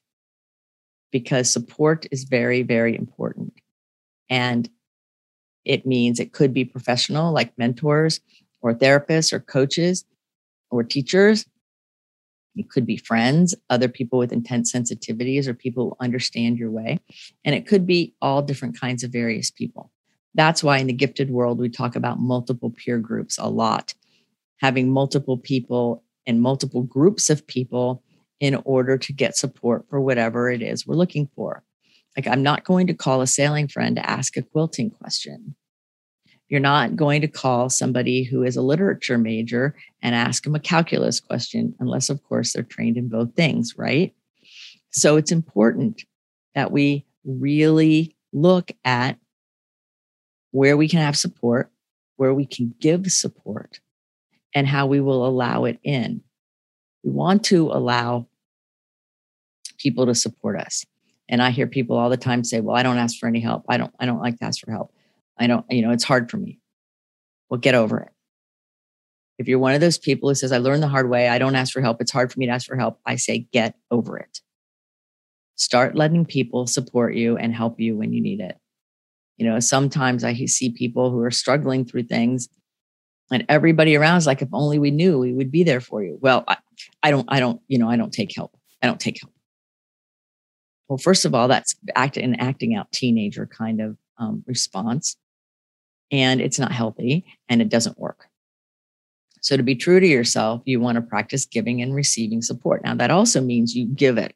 because 1.11 1.51
support 1.51 2.05
is 2.11 2.23
very, 2.23 2.61
very 2.61 2.95
important. 2.95 3.53
And 4.29 4.69
it 5.65 5.85
means 5.85 6.19
it 6.19 6.33
could 6.33 6.53
be 6.53 6.65
professional, 6.65 7.33
like 7.33 7.57
mentors 7.57 8.21
or 8.61 8.73
therapists 8.73 9.33
or 9.33 9.39
coaches 9.39 10.05
or 10.69 10.83
teachers. 10.83 11.45
It 12.55 12.69
could 12.69 12.85
be 12.85 12.97
friends, 12.97 13.55
other 13.69 13.87
people 13.87 14.19
with 14.19 14.33
intense 14.33 14.73
sensitivities, 14.73 15.47
or 15.47 15.53
people 15.53 15.89
who 15.89 16.03
understand 16.03 16.57
your 16.57 16.71
way. 16.71 16.99
And 17.45 17.55
it 17.55 17.67
could 17.67 17.85
be 17.85 18.15
all 18.21 18.41
different 18.41 18.79
kinds 18.79 19.03
of 19.03 19.11
various 19.11 19.51
people. 19.51 19.91
That's 20.35 20.63
why 20.63 20.77
in 20.77 20.87
the 20.87 20.93
gifted 20.93 21.29
world, 21.29 21.59
we 21.59 21.69
talk 21.69 21.95
about 21.95 22.19
multiple 22.19 22.71
peer 22.71 22.99
groups 22.99 23.37
a 23.37 23.47
lot, 23.47 23.93
having 24.57 24.91
multiple 24.91 25.37
people 25.37 26.03
and 26.25 26.41
multiple 26.41 26.83
groups 26.83 27.29
of 27.29 27.47
people 27.47 28.03
in 28.39 28.55
order 28.65 28.97
to 28.97 29.13
get 29.13 29.35
support 29.37 29.85
for 29.89 29.99
whatever 29.99 30.49
it 30.49 30.61
is 30.61 30.87
we're 30.87 30.95
looking 30.95 31.29
for. 31.35 31.63
Like, 32.15 32.27
I'm 32.27 32.43
not 32.43 32.63
going 32.63 32.87
to 32.87 32.93
call 32.93 33.21
a 33.21 33.27
sailing 33.27 33.67
friend 33.67 33.95
to 33.95 34.09
ask 34.09 34.35
a 34.35 34.41
quilting 34.41 34.89
question. 34.89 35.55
You're 36.47 36.59
not 36.59 36.95
going 36.95 37.21
to 37.21 37.27
call 37.27 37.69
somebody 37.69 38.23
who 38.23 38.43
is 38.43 38.55
a 38.55 38.61
literature 38.61 39.19
major 39.19 39.75
and 40.01 40.15
ask 40.15 40.43
them 40.43 40.55
a 40.55 40.59
calculus 40.59 41.19
question, 41.19 41.75
unless, 41.79 42.09
of 42.09 42.23
course, 42.23 42.53
they're 42.53 42.63
trained 42.63 42.97
in 42.97 43.07
both 43.07 43.35
things, 43.35 43.75
right? 43.77 44.15
So 44.91 45.17
it's 45.17 45.31
important 45.31 46.03
that 46.55 46.71
we 46.71 47.05
really 47.23 48.15
look 48.33 48.71
at 48.83 49.19
where 50.51 50.75
we 50.75 50.87
can 50.87 50.99
have 50.99 51.15
support, 51.15 51.71
where 52.15 52.33
we 52.33 52.47
can 52.47 52.73
give 52.79 53.05
support, 53.11 53.79
and 54.55 54.67
how 54.67 54.87
we 54.87 54.99
will 54.99 55.27
allow 55.27 55.65
it 55.65 55.79
in. 55.83 56.21
We 57.03 57.11
want 57.11 57.43
to 57.45 57.71
allow 57.71 58.27
people 59.77 60.05
to 60.05 60.15
support 60.15 60.59
us. 60.59 60.85
And 61.29 61.41
I 61.41 61.51
hear 61.51 61.67
people 61.67 61.97
all 61.97 62.09
the 62.09 62.17
time 62.17 62.43
say, 62.43 62.59
"Well, 62.59 62.75
I 62.75 62.83
don't 62.83 62.97
ask 62.97 63.17
for 63.17 63.27
any 63.27 63.39
help. 63.39 63.63
I 63.69 63.77
don't 63.77 63.93
I 63.99 64.05
don't 64.05 64.19
like 64.19 64.37
to 64.39 64.45
ask 64.45 64.59
for 64.63 64.71
help. 64.71 64.93
I 65.37 65.47
don't, 65.47 65.65
you 65.69 65.81
know, 65.81 65.91
it's 65.91 66.03
hard 66.03 66.29
for 66.29 66.37
me." 66.37 66.59
Well, 67.49 67.59
get 67.59 67.75
over 67.75 67.99
it. 67.99 68.11
If 69.37 69.47
you're 69.47 69.59
one 69.59 69.73
of 69.73 69.81
those 69.81 69.97
people 69.97 70.29
who 70.29 70.35
says, 70.35 70.51
"I 70.51 70.57
learned 70.57 70.83
the 70.83 70.87
hard 70.87 71.09
way. 71.09 71.29
I 71.29 71.37
don't 71.37 71.55
ask 71.55 71.71
for 71.71 71.81
help. 71.81 72.01
It's 72.01 72.11
hard 72.11 72.31
for 72.31 72.39
me 72.39 72.47
to 72.47 72.51
ask 72.51 72.67
for 72.67 72.75
help." 72.75 72.99
I 73.05 73.15
say, 73.15 73.47
"Get 73.53 73.75
over 73.89 74.17
it." 74.17 74.41
Start 75.55 75.95
letting 75.95 76.25
people 76.25 76.67
support 76.67 77.15
you 77.15 77.37
and 77.37 77.53
help 77.53 77.79
you 77.79 77.95
when 77.95 78.11
you 78.11 78.21
need 78.21 78.39
it. 78.41 78.57
You 79.37 79.45
know, 79.45 79.59
sometimes 79.59 80.23
I 80.23 80.33
see 80.45 80.71
people 80.71 81.11
who 81.11 81.19
are 81.21 81.31
struggling 81.31 81.85
through 81.85 82.03
things 82.03 82.49
and 83.31 83.45
everybody 83.49 83.95
around 83.95 84.17
is 84.17 84.27
like, 84.27 84.41
if 84.41 84.49
only 84.53 84.79
we 84.79 84.91
knew, 84.91 85.19
we 85.19 85.33
would 85.33 85.51
be 85.51 85.63
there 85.63 85.81
for 85.81 86.03
you. 86.03 86.17
Well, 86.21 86.43
I, 86.47 86.57
I 87.03 87.11
don't, 87.11 87.25
I 87.29 87.39
don't, 87.39 87.61
you 87.67 87.77
know, 87.77 87.89
I 87.89 87.95
don't 87.95 88.13
take 88.13 88.35
help. 88.35 88.57
I 88.81 88.87
don't 88.87 88.99
take 88.99 89.21
help. 89.21 89.33
Well, 90.87 90.97
first 90.97 91.25
of 91.25 91.35
all, 91.35 91.47
that's 91.47 91.75
act 91.95 92.17
an 92.17 92.35
acting 92.35 92.75
out 92.75 92.91
teenager 92.91 93.45
kind 93.45 93.79
of 93.79 93.97
um, 94.17 94.43
response, 94.47 95.17
and 96.11 96.41
it's 96.41 96.57
not 96.57 96.71
healthy 96.71 97.25
and 97.47 97.61
it 97.61 97.69
doesn't 97.69 97.99
work. 97.99 98.25
So, 99.41 99.55
to 99.55 99.63
be 99.63 99.75
true 99.75 99.99
to 99.99 100.07
yourself, 100.07 100.63
you 100.65 100.79
want 100.79 100.95
to 100.95 101.01
practice 101.01 101.45
giving 101.45 101.81
and 101.81 101.93
receiving 101.93 102.41
support. 102.41 102.83
Now, 102.83 102.95
that 102.95 103.11
also 103.11 103.39
means 103.39 103.75
you 103.75 103.85
give 103.85 104.17
it. 104.17 104.35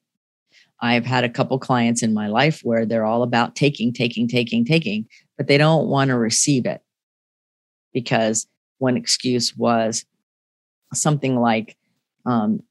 I've 0.79 1.05
had 1.05 1.23
a 1.23 1.29
couple 1.29 1.57
clients 1.59 2.03
in 2.03 2.13
my 2.13 2.27
life 2.27 2.61
where 2.63 2.85
they're 2.85 3.05
all 3.05 3.23
about 3.23 3.55
taking, 3.55 3.91
taking, 3.91 4.27
taking, 4.27 4.63
taking, 4.63 5.07
but 5.37 5.47
they 5.47 5.57
don't 5.57 5.87
want 5.87 6.09
to 6.09 6.17
receive 6.17 6.65
it 6.65 6.81
because 7.93 8.47
one 8.77 8.97
excuse 8.97 9.55
was 9.55 10.05
something 10.93 11.35
like, 11.35 11.77
um, 12.25 12.61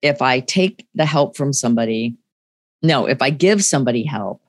if 0.00 0.20
I 0.22 0.40
take 0.40 0.86
the 0.94 1.06
help 1.06 1.36
from 1.36 1.52
somebody, 1.52 2.16
no, 2.82 3.06
if 3.06 3.22
I 3.22 3.30
give 3.30 3.64
somebody 3.64 4.04
help, 4.04 4.42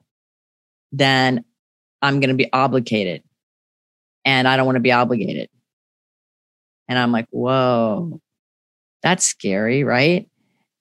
then 0.91 1.43
I'm 2.01 2.19
going 2.19 2.29
to 2.29 2.35
be 2.35 2.51
obligated. 2.51 3.23
And 4.25 4.47
I 4.47 4.57
don't 4.57 4.65
want 4.65 4.77
to 4.77 4.81
be 4.81 4.91
obligated. 4.91 5.49
And 6.87 6.97
I'm 6.97 7.11
like, 7.11 7.27
whoa, 7.29 8.21
that's 9.01 9.25
scary, 9.25 9.83
right? 9.83 10.27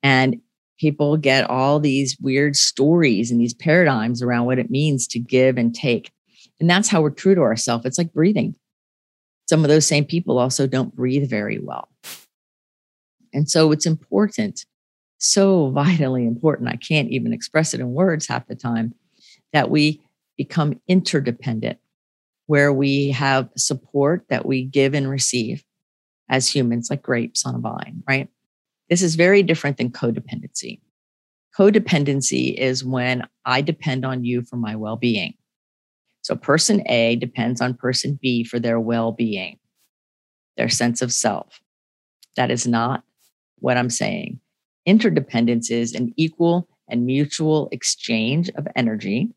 And 0.02 0.40
people 0.78 1.16
get 1.16 1.48
all 1.48 1.78
these 1.78 2.16
weird 2.20 2.56
stories 2.56 3.30
and 3.30 3.40
these 3.40 3.54
paradigms 3.54 4.22
around 4.22 4.46
what 4.46 4.58
it 4.58 4.70
means 4.70 5.06
to 5.08 5.18
give 5.18 5.58
and 5.58 5.74
take. 5.74 6.10
And 6.60 6.68
that's 6.68 6.88
how 6.88 7.02
we're 7.02 7.10
true 7.10 7.34
to 7.34 7.40
ourselves. 7.40 7.84
It's 7.84 7.98
like 7.98 8.12
breathing. 8.12 8.54
Some 9.52 9.66
of 9.66 9.68
those 9.68 9.86
same 9.86 10.06
people 10.06 10.38
also 10.38 10.66
don't 10.66 10.96
breathe 10.96 11.28
very 11.28 11.58
well. 11.58 11.90
And 13.34 13.50
so 13.50 13.70
it's 13.70 13.84
important 13.84 14.64
so 15.18 15.68
vitally 15.68 16.26
important. 16.26 16.70
I 16.70 16.76
can't 16.76 17.10
even 17.10 17.34
express 17.34 17.74
it 17.74 17.80
in 17.80 17.92
words 17.92 18.26
half 18.26 18.46
the 18.46 18.54
time 18.54 18.94
that 19.52 19.68
we 19.68 20.00
become 20.38 20.80
interdependent, 20.88 21.78
where 22.46 22.72
we 22.72 23.10
have 23.10 23.50
support 23.58 24.24
that 24.30 24.46
we 24.46 24.64
give 24.64 24.94
and 24.94 25.06
receive 25.06 25.62
as 26.30 26.48
humans, 26.48 26.88
like 26.88 27.02
grapes 27.02 27.44
on 27.44 27.54
a 27.54 27.58
vine, 27.58 28.02
right? 28.08 28.30
This 28.88 29.02
is 29.02 29.16
very 29.16 29.42
different 29.42 29.76
than 29.76 29.90
codependency. 29.90 30.80
Codependency 31.54 32.54
is 32.54 32.82
when 32.82 33.28
I 33.44 33.60
depend 33.60 34.06
on 34.06 34.24
you 34.24 34.40
for 34.40 34.56
my 34.56 34.76
well 34.76 34.96
being. 34.96 35.34
So, 36.22 36.36
person 36.36 36.82
A 36.88 37.16
depends 37.16 37.60
on 37.60 37.74
person 37.74 38.18
B 38.20 38.44
for 38.44 38.58
their 38.58 38.80
well 38.80 39.12
being, 39.12 39.58
their 40.56 40.68
sense 40.68 41.02
of 41.02 41.12
self. 41.12 41.60
That 42.36 42.50
is 42.50 42.66
not 42.66 43.02
what 43.58 43.76
I'm 43.76 43.90
saying. 43.90 44.40
Interdependence 44.86 45.70
is 45.70 45.94
an 45.94 46.12
equal 46.16 46.68
and 46.88 47.06
mutual 47.06 47.68
exchange 47.72 48.50
of 48.56 48.66
energy, 48.74 49.30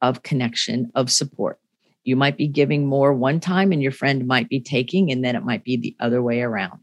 of 0.00 0.22
connection, 0.22 0.90
of 0.94 1.10
support. 1.10 1.58
You 2.04 2.16
might 2.16 2.36
be 2.36 2.48
giving 2.48 2.86
more 2.86 3.12
one 3.12 3.40
time 3.40 3.72
and 3.72 3.82
your 3.82 3.92
friend 3.92 4.26
might 4.26 4.48
be 4.48 4.60
taking, 4.60 5.10
and 5.10 5.24
then 5.24 5.36
it 5.36 5.44
might 5.44 5.64
be 5.64 5.76
the 5.76 5.96
other 6.00 6.22
way 6.22 6.40
around. 6.40 6.80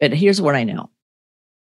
But 0.00 0.12
here's 0.12 0.40
what 0.40 0.54
I 0.54 0.64
know 0.64 0.90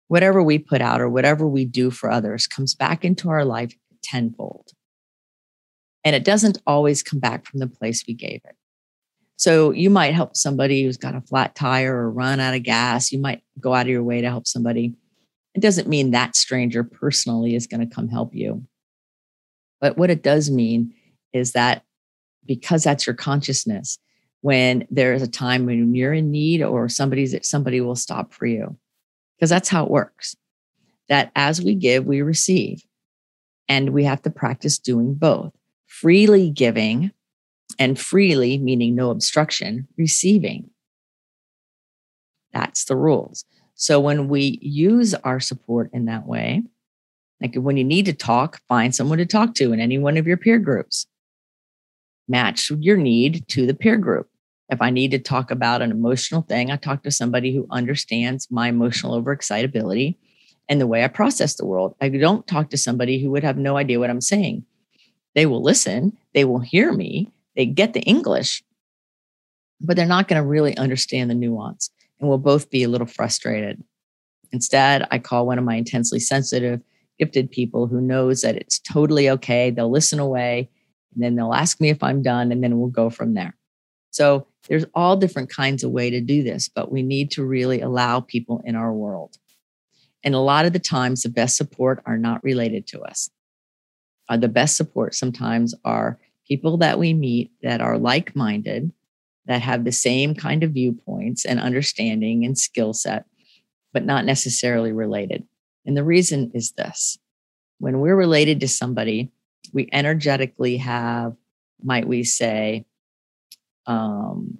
whatever 0.07 0.41
we 0.41 0.57
put 0.57 0.81
out 0.81 1.01
or 1.01 1.09
whatever 1.09 1.45
we 1.45 1.65
do 1.65 1.91
for 1.91 2.09
others 2.09 2.47
comes 2.47 2.73
back 2.73 3.03
into 3.03 3.29
our 3.29 3.43
life 3.43 3.75
tenfold. 4.03 4.71
And 6.07 6.15
it 6.15 6.23
doesn't 6.23 6.61
always 6.65 7.03
come 7.03 7.19
back 7.19 7.45
from 7.45 7.59
the 7.59 7.67
place 7.67 8.05
we 8.07 8.13
gave 8.13 8.39
it. 8.45 8.55
So 9.35 9.71
you 9.71 9.89
might 9.89 10.13
help 10.13 10.37
somebody 10.37 10.83
who's 10.83 10.95
got 10.95 11.15
a 11.15 11.21
flat 11.21 11.53
tire 11.53 11.93
or 11.93 12.09
run 12.09 12.39
out 12.39 12.55
of 12.55 12.63
gas. 12.63 13.11
You 13.11 13.19
might 13.19 13.43
go 13.59 13.73
out 13.73 13.87
of 13.87 13.89
your 13.89 14.03
way 14.03 14.21
to 14.21 14.29
help 14.29 14.47
somebody 14.47 14.95
it 15.57 15.61
doesn't 15.61 15.89
mean 15.89 16.11
that 16.11 16.35
stranger 16.35 16.83
personally 16.83 17.55
is 17.55 17.65
going 17.65 17.81
to 17.81 17.93
come 17.93 18.07
help 18.07 18.35
you. 18.35 18.63
But 19.81 19.97
what 19.97 20.11
it 20.11 20.21
does 20.21 20.51
mean 20.51 20.93
is 21.33 21.53
that 21.53 21.83
because 22.45 22.83
that's 22.83 23.07
your 23.07 23.15
consciousness, 23.15 23.97
when 24.41 24.87
there 24.91 25.13
is 25.13 25.23
a 25.23 25.27
time 25.27 25.65
when 25.65 25.95
you're 25.95 26.13
in 26.13 26.29
need 26.29 26.61
or 26.61 26.87
somebody's 26.87 27.35
somebody 27.41 27.81
will 27.81 27.95
stop 27.95 28.33
for 28.33 28.45
you. 28.45 28.77
Because 29.35 29.49
that's 29.49 29.67
how 29.67 29.83
it 29.83 29.89
works. 29.89 30.35
That 31.09 31.31
as 31.35 31.59
we 31.59 31.73
give, 31.73 32.05
we 32.05 32.21
receive. 32.21 32.85
And 33.67 33.89
we 33.89 34.03
have 34.03 34.21
to 34.21 34.29
practice 34.29 34.77
doing 34.77 35.15
both 35.15 35.53
freely 36.01 36.49
giving 36.49 37.11
and 37.79 37.99
freely, 37.99 38.57
meaning 38.57 38.95
no 38.95 39.09
obstruction, 39.09 39.87
receiving. 39.97 40.69
That's 42.53 42.85
the 42.85 42.95
rules. 42.95 43.45
So 43.75 43.99
when 43.99 44.27
we 44.27 44.59
use 44.61 45.13
our 45.13 45.39
support 45.39 45.89
in 45.93 46.05
that 46.05 46.25
way, 46.25 46.63
like 47.41 47.55
when 47.55 47.77
you 47.77 47.83
need 47.83 48.05
to 48.05 48.13
talk, 48.13 48.61
find 48.67 48.93
someone 48.93 49.19
to 49.19 49.25
talk 49.25 49.53
to 49.55 49.73
in 49.73 49.79
any 49.79 49.97
one 49.97 50.17
of 50.17 50.25
your 50.25 50.37
peer 50.37 50.57
groups. 50.59 51.07
Match 52.27 52.71
your 52.79 52.97
need 52.97 53.47
to 53.49 53.65
the 53.65 53.75
peer 53.75 53.97
group. 53.97 54.27
If 54.69 54.81
I 54.81 54.89
need 54.89 55.11
to 55.11 55.19
talk 55.19 55.51
about 55.51 55.81
an 55.81 55.91
emotional 55.91 56.41
thing, 56.41 56.71
I 56.71 56.75
talk 56.75 57.03
to 57.03 57.11
somebody 57.11 57.55
who 57.55 57.67
understands 57.71 58.47
my 58.51 58.69
emotional 58.69 59.21
overexcitability 59.21 60.17
and 60.67 60.81
the 60.81 60.87
way 60.87 61.03
I 61.03 61.07
process 61.07 61.55
the 61.55 61.65
world. 61.65 61.95
I 62.01 62.09
don't 62.09 62.45
talk 62.45 62.69
to 62.71 62.77
somebody 62.77 63.21
who 63.21 63.31
would 63.31 63.43
have 63.43 63.57
no 63.57 63.77
idea 63.77 63.99
what 63.99 64.09
I'm 64.09 64.21
saying. 64.21 64.65
They 65.37 65.45
will 65.45 65.61
listen, 65.61 66.17
they 66.33 66.45
will 66.45 66.61
hear 66.61 66.91
me, 66.91 67.31
they 67.55 67.67
get 67.67 67.93
the 67.93 68.01
English, 68.01 68.63
but 69.79 69.95
they're 69.95 70.07
not 70.07 70.27
going 70.27 70.41
to 70.41 70.47
really 70.47 70.75
understand 70.77 71.29
the 71.29 71.35
nuance 71.35 71.91
and 72.19 72.27
we'll 72.27 72.39
both 72.39 72.71
be 72.71 72.81
a 72.81 72.89
little 72.89 73.05
frustrated. 73.05 73.83
Instead, 74.51 75.07
I 75.11 75.19
call 75.19 75.45
one 75.45 75.59
of 75.59 75.63
my 75.63 75.75
intensely 75.75 76.19
sensitive, 76.19 76.81
gifted 77.19 77.51
people 77.51 77.85
who 77.85 78.01
knows 78.01 78.41
that 78.41 78.55
it's 78.55 78.79
totally 78.79 79.29
okay. 79.29 79.69
They'll 79.69 79.91
listen 79.91 80.17
away 80.17 80.71
and 81.13 81.23
then 81.23 81.35
they'll 81.35 81.53
ask 81.53 81.79
me 81.79 81.91
if 81.91 82.01
I'm 82.01 82.23
done 82.23 82.51
and 82.51 82.63
then 82.63 82.79
we'll 82.79 82.89
go 82.89 83.11
from 83.11 83.35
there. 83.35 83.55
So 84.09 84.47
there's 84.67 84.85
all 84.95 85.17
different 85.17 85.51
kinds 85.51 85.83
of 85.83 85.91
way 85.91 86.09
to 86.09 86.19
do 86.19 86.41
this, 86.41 86.67
but 86.67 86.91
we 86.91 87.03
need 87.03 87.29
to 87.33 87.45
really 87.45 87.79
allow 87.79 88.21
people 88.21 88.63
in 88.65 88.75
our 88.75 88.91
world. 88.91 89.37
And 90.23 90.33
a 90.33 90.39
lot 90.39 90.65
of 90.65 90.73
the 90.73 90.79
times, 90.79 91.21
the 91.21 91.29
best 91.29 91.57
support 91.57 92.01
are 92.07 92.17
not 92.17 92.43
related 92.43 92.87
to 92.87 93.01
us. 93.01 93.29
Uh, 94.29 94.37
the 94.37 94.47
best 94.47 94.75
support 94.75 95.15
sometimes 95.15 95.73
are 95.85 96.19
people 96.47 96.77
that 96.77 96.99
we 96.99 97.13
meet 97.13 97.51
that 97.61 97.81
are 97.81 97.97
like 97.97 98.35
minded, 98.35 98.91
that 99.45 99.61
have 99.61 99.83
the 99.83 99.91
same 99.91 100.35
kind 100.35 100.63
of 100.63 100.71
viewpoints 100.71 101.45
and 101.45 101.59
understanding 101.59 102.45
and 102.45 102.57
skill 102.57 102.93
set, 102.93 103.25
but 103.93 104.05
not 104.05 104.25
necessarily 104.25 104.91
related. 104.91 105.43
And 105.85 105.95
the 105.95 106.03
reason 106.03 106.51
is 106.53 106.71
this 106.71 107.17
when 107.79 107.99
we're 107.99 108.15
related 108.15 108.59
to 108.61 108.67
somebody, 108.67 109.31
we 109.73 109.87
energetically 109.91 110.77
have, 110.77 111.35
might 111.83 112.07
we 112.07 112.23
say, 112.23 112.85
um, 113.85 114.59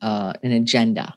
uh, 0.00 0.32
an 0.42 0.52
agenda. 0.52 1.14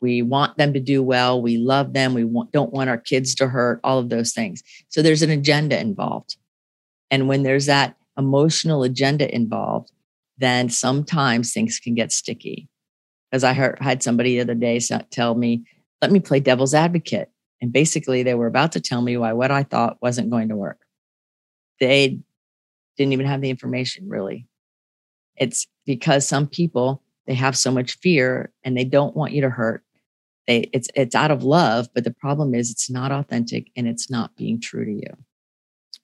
We 0.00 0.22
want 0.22 0.58
them 0.58 0.72
to 0.74 0.80
do 0.80 1.02
well. 1.02 1.40
We 1.40 1.56
love 1.56 1.92
them. 1.92 2.14
We 2.14 2.24
want, 2.24 2.52
don't 2.52 2.72
want 2.72 2.90
our 2.90 2.98
kids 2.98 3.34
to 3.36 3.48
hurt, 3.48 3.80
all 3.82 3.98
of 3.98 4.08
those 4.08 4.32
things. 4.32 4.62
So 4.88 5.02
there's 5.02 5.22
an 5.22 5.30
agenda 5.30 5.80
involved. 5.80 6.36
And 7.10 7.28
when 7.28 7.42
there's 7.42 7.66
that 7.66 7.96
emotional 8.18 8.82
agenda 8.82 9.32
involved, 9.34 9.90
then 10.38 10.68
sometimes 10.68 11.52
things 11.52 11.78
can 11.78 11.94
get 11.94 12.12
sticky. 12.12 12.68
Because 13.30 13.42
I 13.42 13.54
heard, 13.54 13.78
had 13.80 14.02
somebody 14.02 14.34
the 14.34 14.42
other 14.42 14.54
day 14.54 14.78
tell 15.10 15.34
me, 15.34 15.64
let 16.02 16.12
me 16.12 16.20
play 16.20 16.40
devil's 16.40 16.74
advocate. 16.74 17.30
And 17.62 17.72
basically, 17.72 18.22
they 18.22 18.34
were 18.34 18.46
about 18.46 18.72
to 18.72 18.80
tell 18.80 19.00
me 19.00 19.16
why 19.16 19.32
what 19.32 19.50
I 19.50 19.62
thought 19.62 19.96
wasn't 20.02 20.30
going 20.30 20.50
to 20.50 20.56
work. 20.56 20.78
They 21.80 22.18
didn't 22.98 23.12
even 23.12 23.26
have 23.26 23.40
the 23.40 23.50
information, 23.50 24.08
really. 24.08 24.46
It's 25.36 25.66
because 25.86 26.28
some 26.28 26.46
people, 26.46 27.02
they 27.26 27.34
have 27.34 27.56
so 27.56 27.70
much 27.70 27.98
fear 27.98 28.52
and 28.62 28.76
they 28.76 28.84
don't 28.84 29.16
want 29.16 29.32
you 29.32 29.40
to 29.40 29.50
hurt. 29.50 29.82
They, 30.46 30.70
it's, 30.72 30.88
it's 30.94 31.14
out 31.14 31.30
of 31.30 31.42
love, 31.42 31.88
but 31.94 32.04
the 32.04 32.12
problem 32.12 32.54
is 32.54 32.70
it's 32.70 32.90
not 32.90 33.10
authentic 33.10 33.70
and 33.76 33.88
it's 33.88 34.10
not 34.10 34.36
being 34.36 34.60
true 34.60 34.84
to 34.84 34.92
you. 34.92 35.16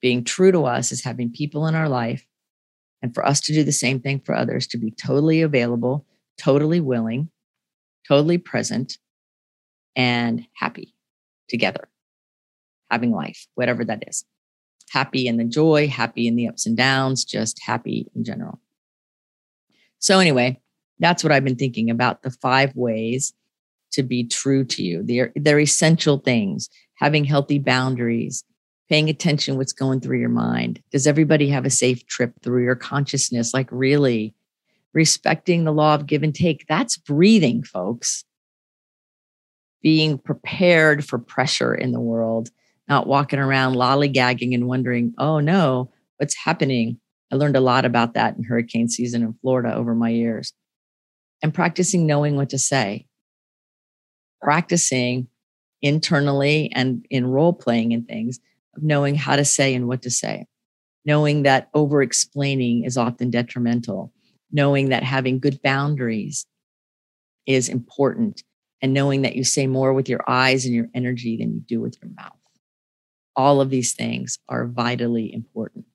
Being 0.01 0.25
true 0.25 0.51
to 0.51 0.65
us 0.65 0.91
is 0.91 1.05
having 1.05 1.31
people 1.31 1.67
in 1.67 1.77
our 1.77 1.89
life 1.89 2.27
and 3.03 3.15
for 3.15 3.25
us 3.25 3.41
to 3.43 3.53
do 3.53 3.63
the 3.63 3.73
same 3.73 4.01
thing 4.01 4.21
for 4.21 4.35
others 4.35 4.67
to 4.69 4.79
be 4.79 4.91
totally 4.91 5.43
available, 5.43 6.07
totally 6.39 6.81
willing, 6.81 7.31
totally 8.07 8.39
present, 8.39 8.99
and 9.95 10.47
happy 10.55 10.95
together, 11.49 11.89
having 12.91 13.13
life, 13.13 13.47
whatever 13.55 13.85
that 13.85 14.05
is. 14.09 14.25
Happy 14.91 15.27
in 15.27 15.37
the 15.37 15.45
joy, 15.45 15.89
happy 15.89 16.27
in 16.27 16.37
the 16.37 16.49
ups 16.49 16.67
and 16.67 16.77
downs, 16.77 17.25
just 17.25 17.61
happy 17.63 18.11
in 18.15 18.25
general. 18.25 18.61
So, 19.99 20.19
anyway, 20.19 20.61
that's 20.99 21.23
what 21.23 21.33
I've 21.33 21.45
been 21.45 21.57
thinking 21.57 21.91
about 21.91 22.23
the 22.23 22.31
five 22.31 22.75
ways 22.75 23.33
to 23.93 24.03
be 24.03 24.25
true 24.25 24.65
to 24.65 24.83
you. 24.83 25.03
They're, 25.03 25.33
they're 25.37 25.61
essential 25.61 26.19
things 26.19 26.69
having 26.95 27.25
healthy 27.25 27.59
boundaries, 27.59 28.45
paying 28.89 29.09
attention 29.09 29.57
what's 29.57 29.73
going 29.73 30.01
through 30.01 30.21
your 30.21 30.29
mind. 30.29 30.81
Does 30.91 31.07
everybody 31.07 31.49
have 31.49 31.65
a 31.65 31.71
safe 31.71 32.07
trip 32.07 32.33
through 32.43 32.65
your 32.65 32.77
consciousness? 32.77 33.55
Like, 33.55 33.69
really 33.71 34.35
respecting 34.95 35.65
the 35.65 35.73
law 35.73 35.95
of 35.95 36.07
give 36.07 36.23
and 36.23 36.35
take. 36.35 36.67
That's 36.69 36.97
breathing, 36.97 37.63
folks 37.63 38.25
being 39.83 40.17
prepared 40.17 41.05
for 41.05 41.19
pressure 41.19 41.75
in 41.75 41.93
the 41.93 42.01
world, 42.01 42.51
not 42.89 43.07
walking 43.07 43.39
around 43.39 43.75
lollygagging 43.75 44.55
and 44.55 44.69
wondering, 44.69 45.13
oh 45.19 45.41
no, 45.41 45.91
what's 46.17 46.37
happening? 46.37 46.99
I 47.33 47.37
learned 47.37 47.57
a 47.57 47.61
lot 47.61 47.85
about 47.85 48.15
that 48.15 48.37
in 48.37 48.45
hurricane 48.45 48.89
season 48.89 49.23
in 49.23 49.35
Florida 49.43 49.75
over 49.75 49.95
my 49.95 50.11
years. 50.11 50.53
And 51.43 51.53
practicing 51.53 52.07
knowing 52.07 52.37
what 52.37 52.51
to 52.51 52.59
say, 52.59 53.07
practicing 54.43 55.29
internally 55.81 56.71
and 56.75 57.07
in 57.11 57.27
role 57.27 57.53
playing 57.53 57.93
and 57.93 58.07
things 58.07 58.41
of 58.77 58.83
knowing 58.83 59.15
how 59.15 59.37
to 59.37 59.45
say 59.45 59.75
and 59.75 59.89
what 59.89 60.03
to 60.03 60.11
say, 60.11 60.47
knowing 61.05 61.43
that 61.43 61.69
over 61.75 62.03
explaining 62.03 62.85
is 62.85 62.97
often 62.97 63.31
detrimental, 63.31 64.13
knowing 64.51 64.89
that 64.89 65.03
having 65.03 65.39
good 65.39 65.61
boundaries 65.63 66.47
is 67.47 67.69
important 67.69 68.43
and 68.81 68.93
knowing 68.93 69.23
that 69.23 69.37
you 69.37 69.45
say 69.45 69.67
more 69.67 69.93
with 69.93 70.09
your 70.09 70.25
eyes 70.29 70.65
and 70.65 70.75
your 70.75 70.89
energy 70.95 71.37
than 71.37 71.55
you 71.55 71.61
do 71.61 71.81
with 71.81 71.97
your 72.03 72.11
mouth. 72.13 72.33
All 73.35 73.61
of 73.61 73.71
these 73.71 73.95
things 73.95 74.39
are 74.49 74.67
vitally 74.67 75.33
important. 75.33 75.87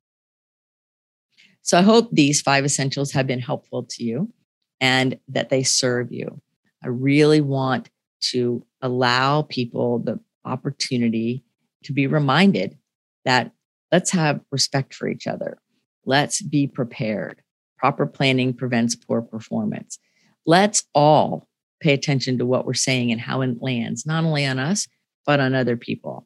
So 1.62 1.78
I 1.78 1.82
hope 1.82 2.10
these 2.12 2.42
five 2.42 2.64
essentials 2.64 3.12
have 3.12 3.28
been 3.28 3.42
helpful 3.42 3.84
to 3.90 4.04
you 4.04 4.32
and 4.80 5.20
that 5.28 5.50
they 5.50 5.64
serve 5.64 6.12
you. 6.12 6.42
I 6.82 6.88
really 6.88 7.42
want 7.42 7.90
to 8.20 8.66
allow 8.82 9.44
people 9.44 10.00
the 10.00 10.20
opportunity 10.46 11.44
to 11.84 11.94
be 11.94 12.08
reminded 12.08 12.78
that 13.26 13.52
let's 13.92 14.12
have 14.12 14.42
respect 14.52 14.94
for 14.94 15.08
each 15.08 15.28
other. 15.28 15.58
Let's 16.06 16.42
be 16.42 16.68
prepared. 16.68 17.42
Proper 17.78 18.06
planning 18.06 18.54
prevents 18.54 18.96
poor 18.96 19.22
performance. 19.22 20.00
Let's 20.46 20.84
all 20.96 21.48
pay 21.80 21.94
attention 21.94 22.38
to 22.40 22.46
what 22.46 22.66
we're 22.66 22.74
saying 22.74 23.12
and 23.12 23.22
how 23.22 23.42
it 23.42 23.62
lands, 23.62 24.06
not 24.06 24.24
only 24.24 24.46
on 24.46 24.58
us, 24.58 24.88
but 25.26 25.40
on 25.40 25.54
other 25.54 25.78
people. 25.78 26.26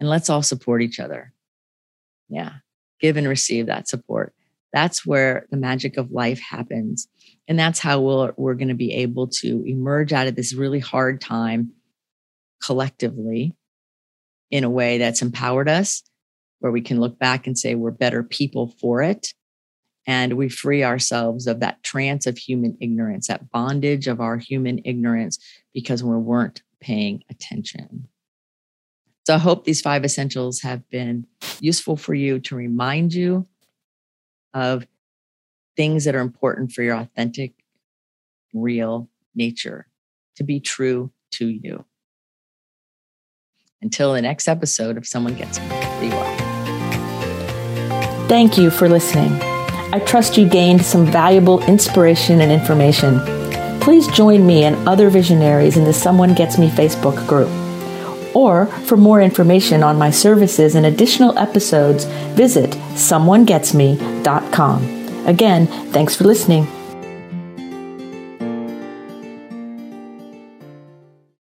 And 0.00 0.08
let's 0.08 0.28
all 0.28 0.42
support 0.42 0.82
each 0.82 1.00
other. 1.00 1.32
Yeah. 2.28 2.54
Give 3.00 3.16
and 3.16 3.28
receive 3.28 3.66
that 3.66 3.88
support. 3.88 4.34
That's 4.72 5.06
where 5.06 5.46
the 5.50 5.56
magic 5.56 5.96
of 5.96 6.10
life 6.10 6.40
happens. 6.40 7.06
And 7.46 7.58
that's 7.58 7.78
how 7.78 8.00
we'll, 8.00 8.32
we're 8.36 8.54
going 8.54 8.68
to 8.68 8.74
be 8.74 8.92
able 8.92 9.28
to 9.40 9.64
emerge 9.66 10.12
out 10.12 10.26
of 10.26 10.34
this 10.34 10.54
really 10.54 10.80
hard 10.80 11.20
time 11.20 11.72
collectively 12.64 13.54
in 14.50 14.64
a 14.64 14.70
way 14.70 14.98
that's 14.98 15.22
empowered 15.22 15.68
us, 15.68 16.02
where 16.60 16.72
we 16.72 16.80
can 16.80 17.00
look 17.00 17.18
back 17.18 17.46
and 17.46 17.58
say 17.58 17.74
we're 17.74 17.90
better 17.90 18.22
people 18.22 18.74
for 18.80 19.02
it 19.02 19.34
and 20.06 20.34
we 20.34 20.48
free 20.48 20.84
ourselves 20.84 21.46
of 21.46 21.60
that 21.60 21.82
trance 21.82 22.26
of 22.26 22.38
human 22.38 22.76
ignorance, 22.80 23.28
that 23.28 23.50
bondage 23.50 24.06
of 24.06 24.20
our 24.20 24.36
human 24.38 24.80
ignorance 24.84 25.38
because 25.72 26.04
we 26.04 26.16
weren't 26.16 26.62
paying 26.80 27.22
attention. 27.30 28.08
So 29.26 29.34
I 29.34 29.38
hope 29.38 29.64
these 29.64 29.80
five 29.80 30.04
essentials 30.04 30.60
have 30.60 30.88
been 30.90 31.26
useful 31.60 31.96
for 31.96 32.12
you 32.12 32.40
to 32.40 32.54
remind 32.54 33.14
you 33.14 33.46
of 34.52 34.86
things 35.76 36.04
that 36.04 36.14
are 36.14 36.20
important 36.20 36.72
for 36.72 36.82
your 36.82 36.96
authentic, 36.96 37.52
real 38.52 39.08
nature 39.34 39.86
to 40.36 40.44
be 40.44 40.60
true 40.60 41.10
to 41.32 41.46
you. 41.46 41.84
Until 43.82 44.14
the 44.14 44.22
next 44.22 44.48
episode, 44.48 44.96
if 44.96 45.06
someone 45.06 45.34
gets 45.34 45.60
me, 45.60 45.68
be 46.00 46.08
well. 46.08 46.34
Thank 48.28 48.56
you 48.56 48.70
for 48.70 48.88
listening. 48.88 49.38
I 49.92 49.98
trust 50.00 50.38
you 50.38 50.48
gained 50.48 50.82
some 50.84 51.06
valuable 51.06 51.62
inspiration 51.66 52.40
and 52.40 52.50
information. 52.50 53.20
Please 53.80 54.08
join 54.08 54.44
me 54.46 54.64
and 54.64 54.88
other 54.88 55.10
visionaries 55.10 55.76
in 55.76 55.84
the 55.84 55.92
Someone 55.92 56.32
Gets 56.34 56.56
Me 56.56 56.70
Facebook 56.70 57.28
group. 57.28 57.50
Or 58.34 58.64
for 58.86 58.96
more 58.96 59.20
information 59.20 59.82
on 59.82 59.98
my 59.98 60.10
services 60.10 60.74
and 60.74 60.86
additional 60.86 61.38
episodes, 61.38 62.06
visit 62.34 62.70
someonegetsme.com. 62.70 65.03
Again, 65.26 65.66
thanks 65.66 66.16
for 66.16 66.24
listening. 66.24 66.66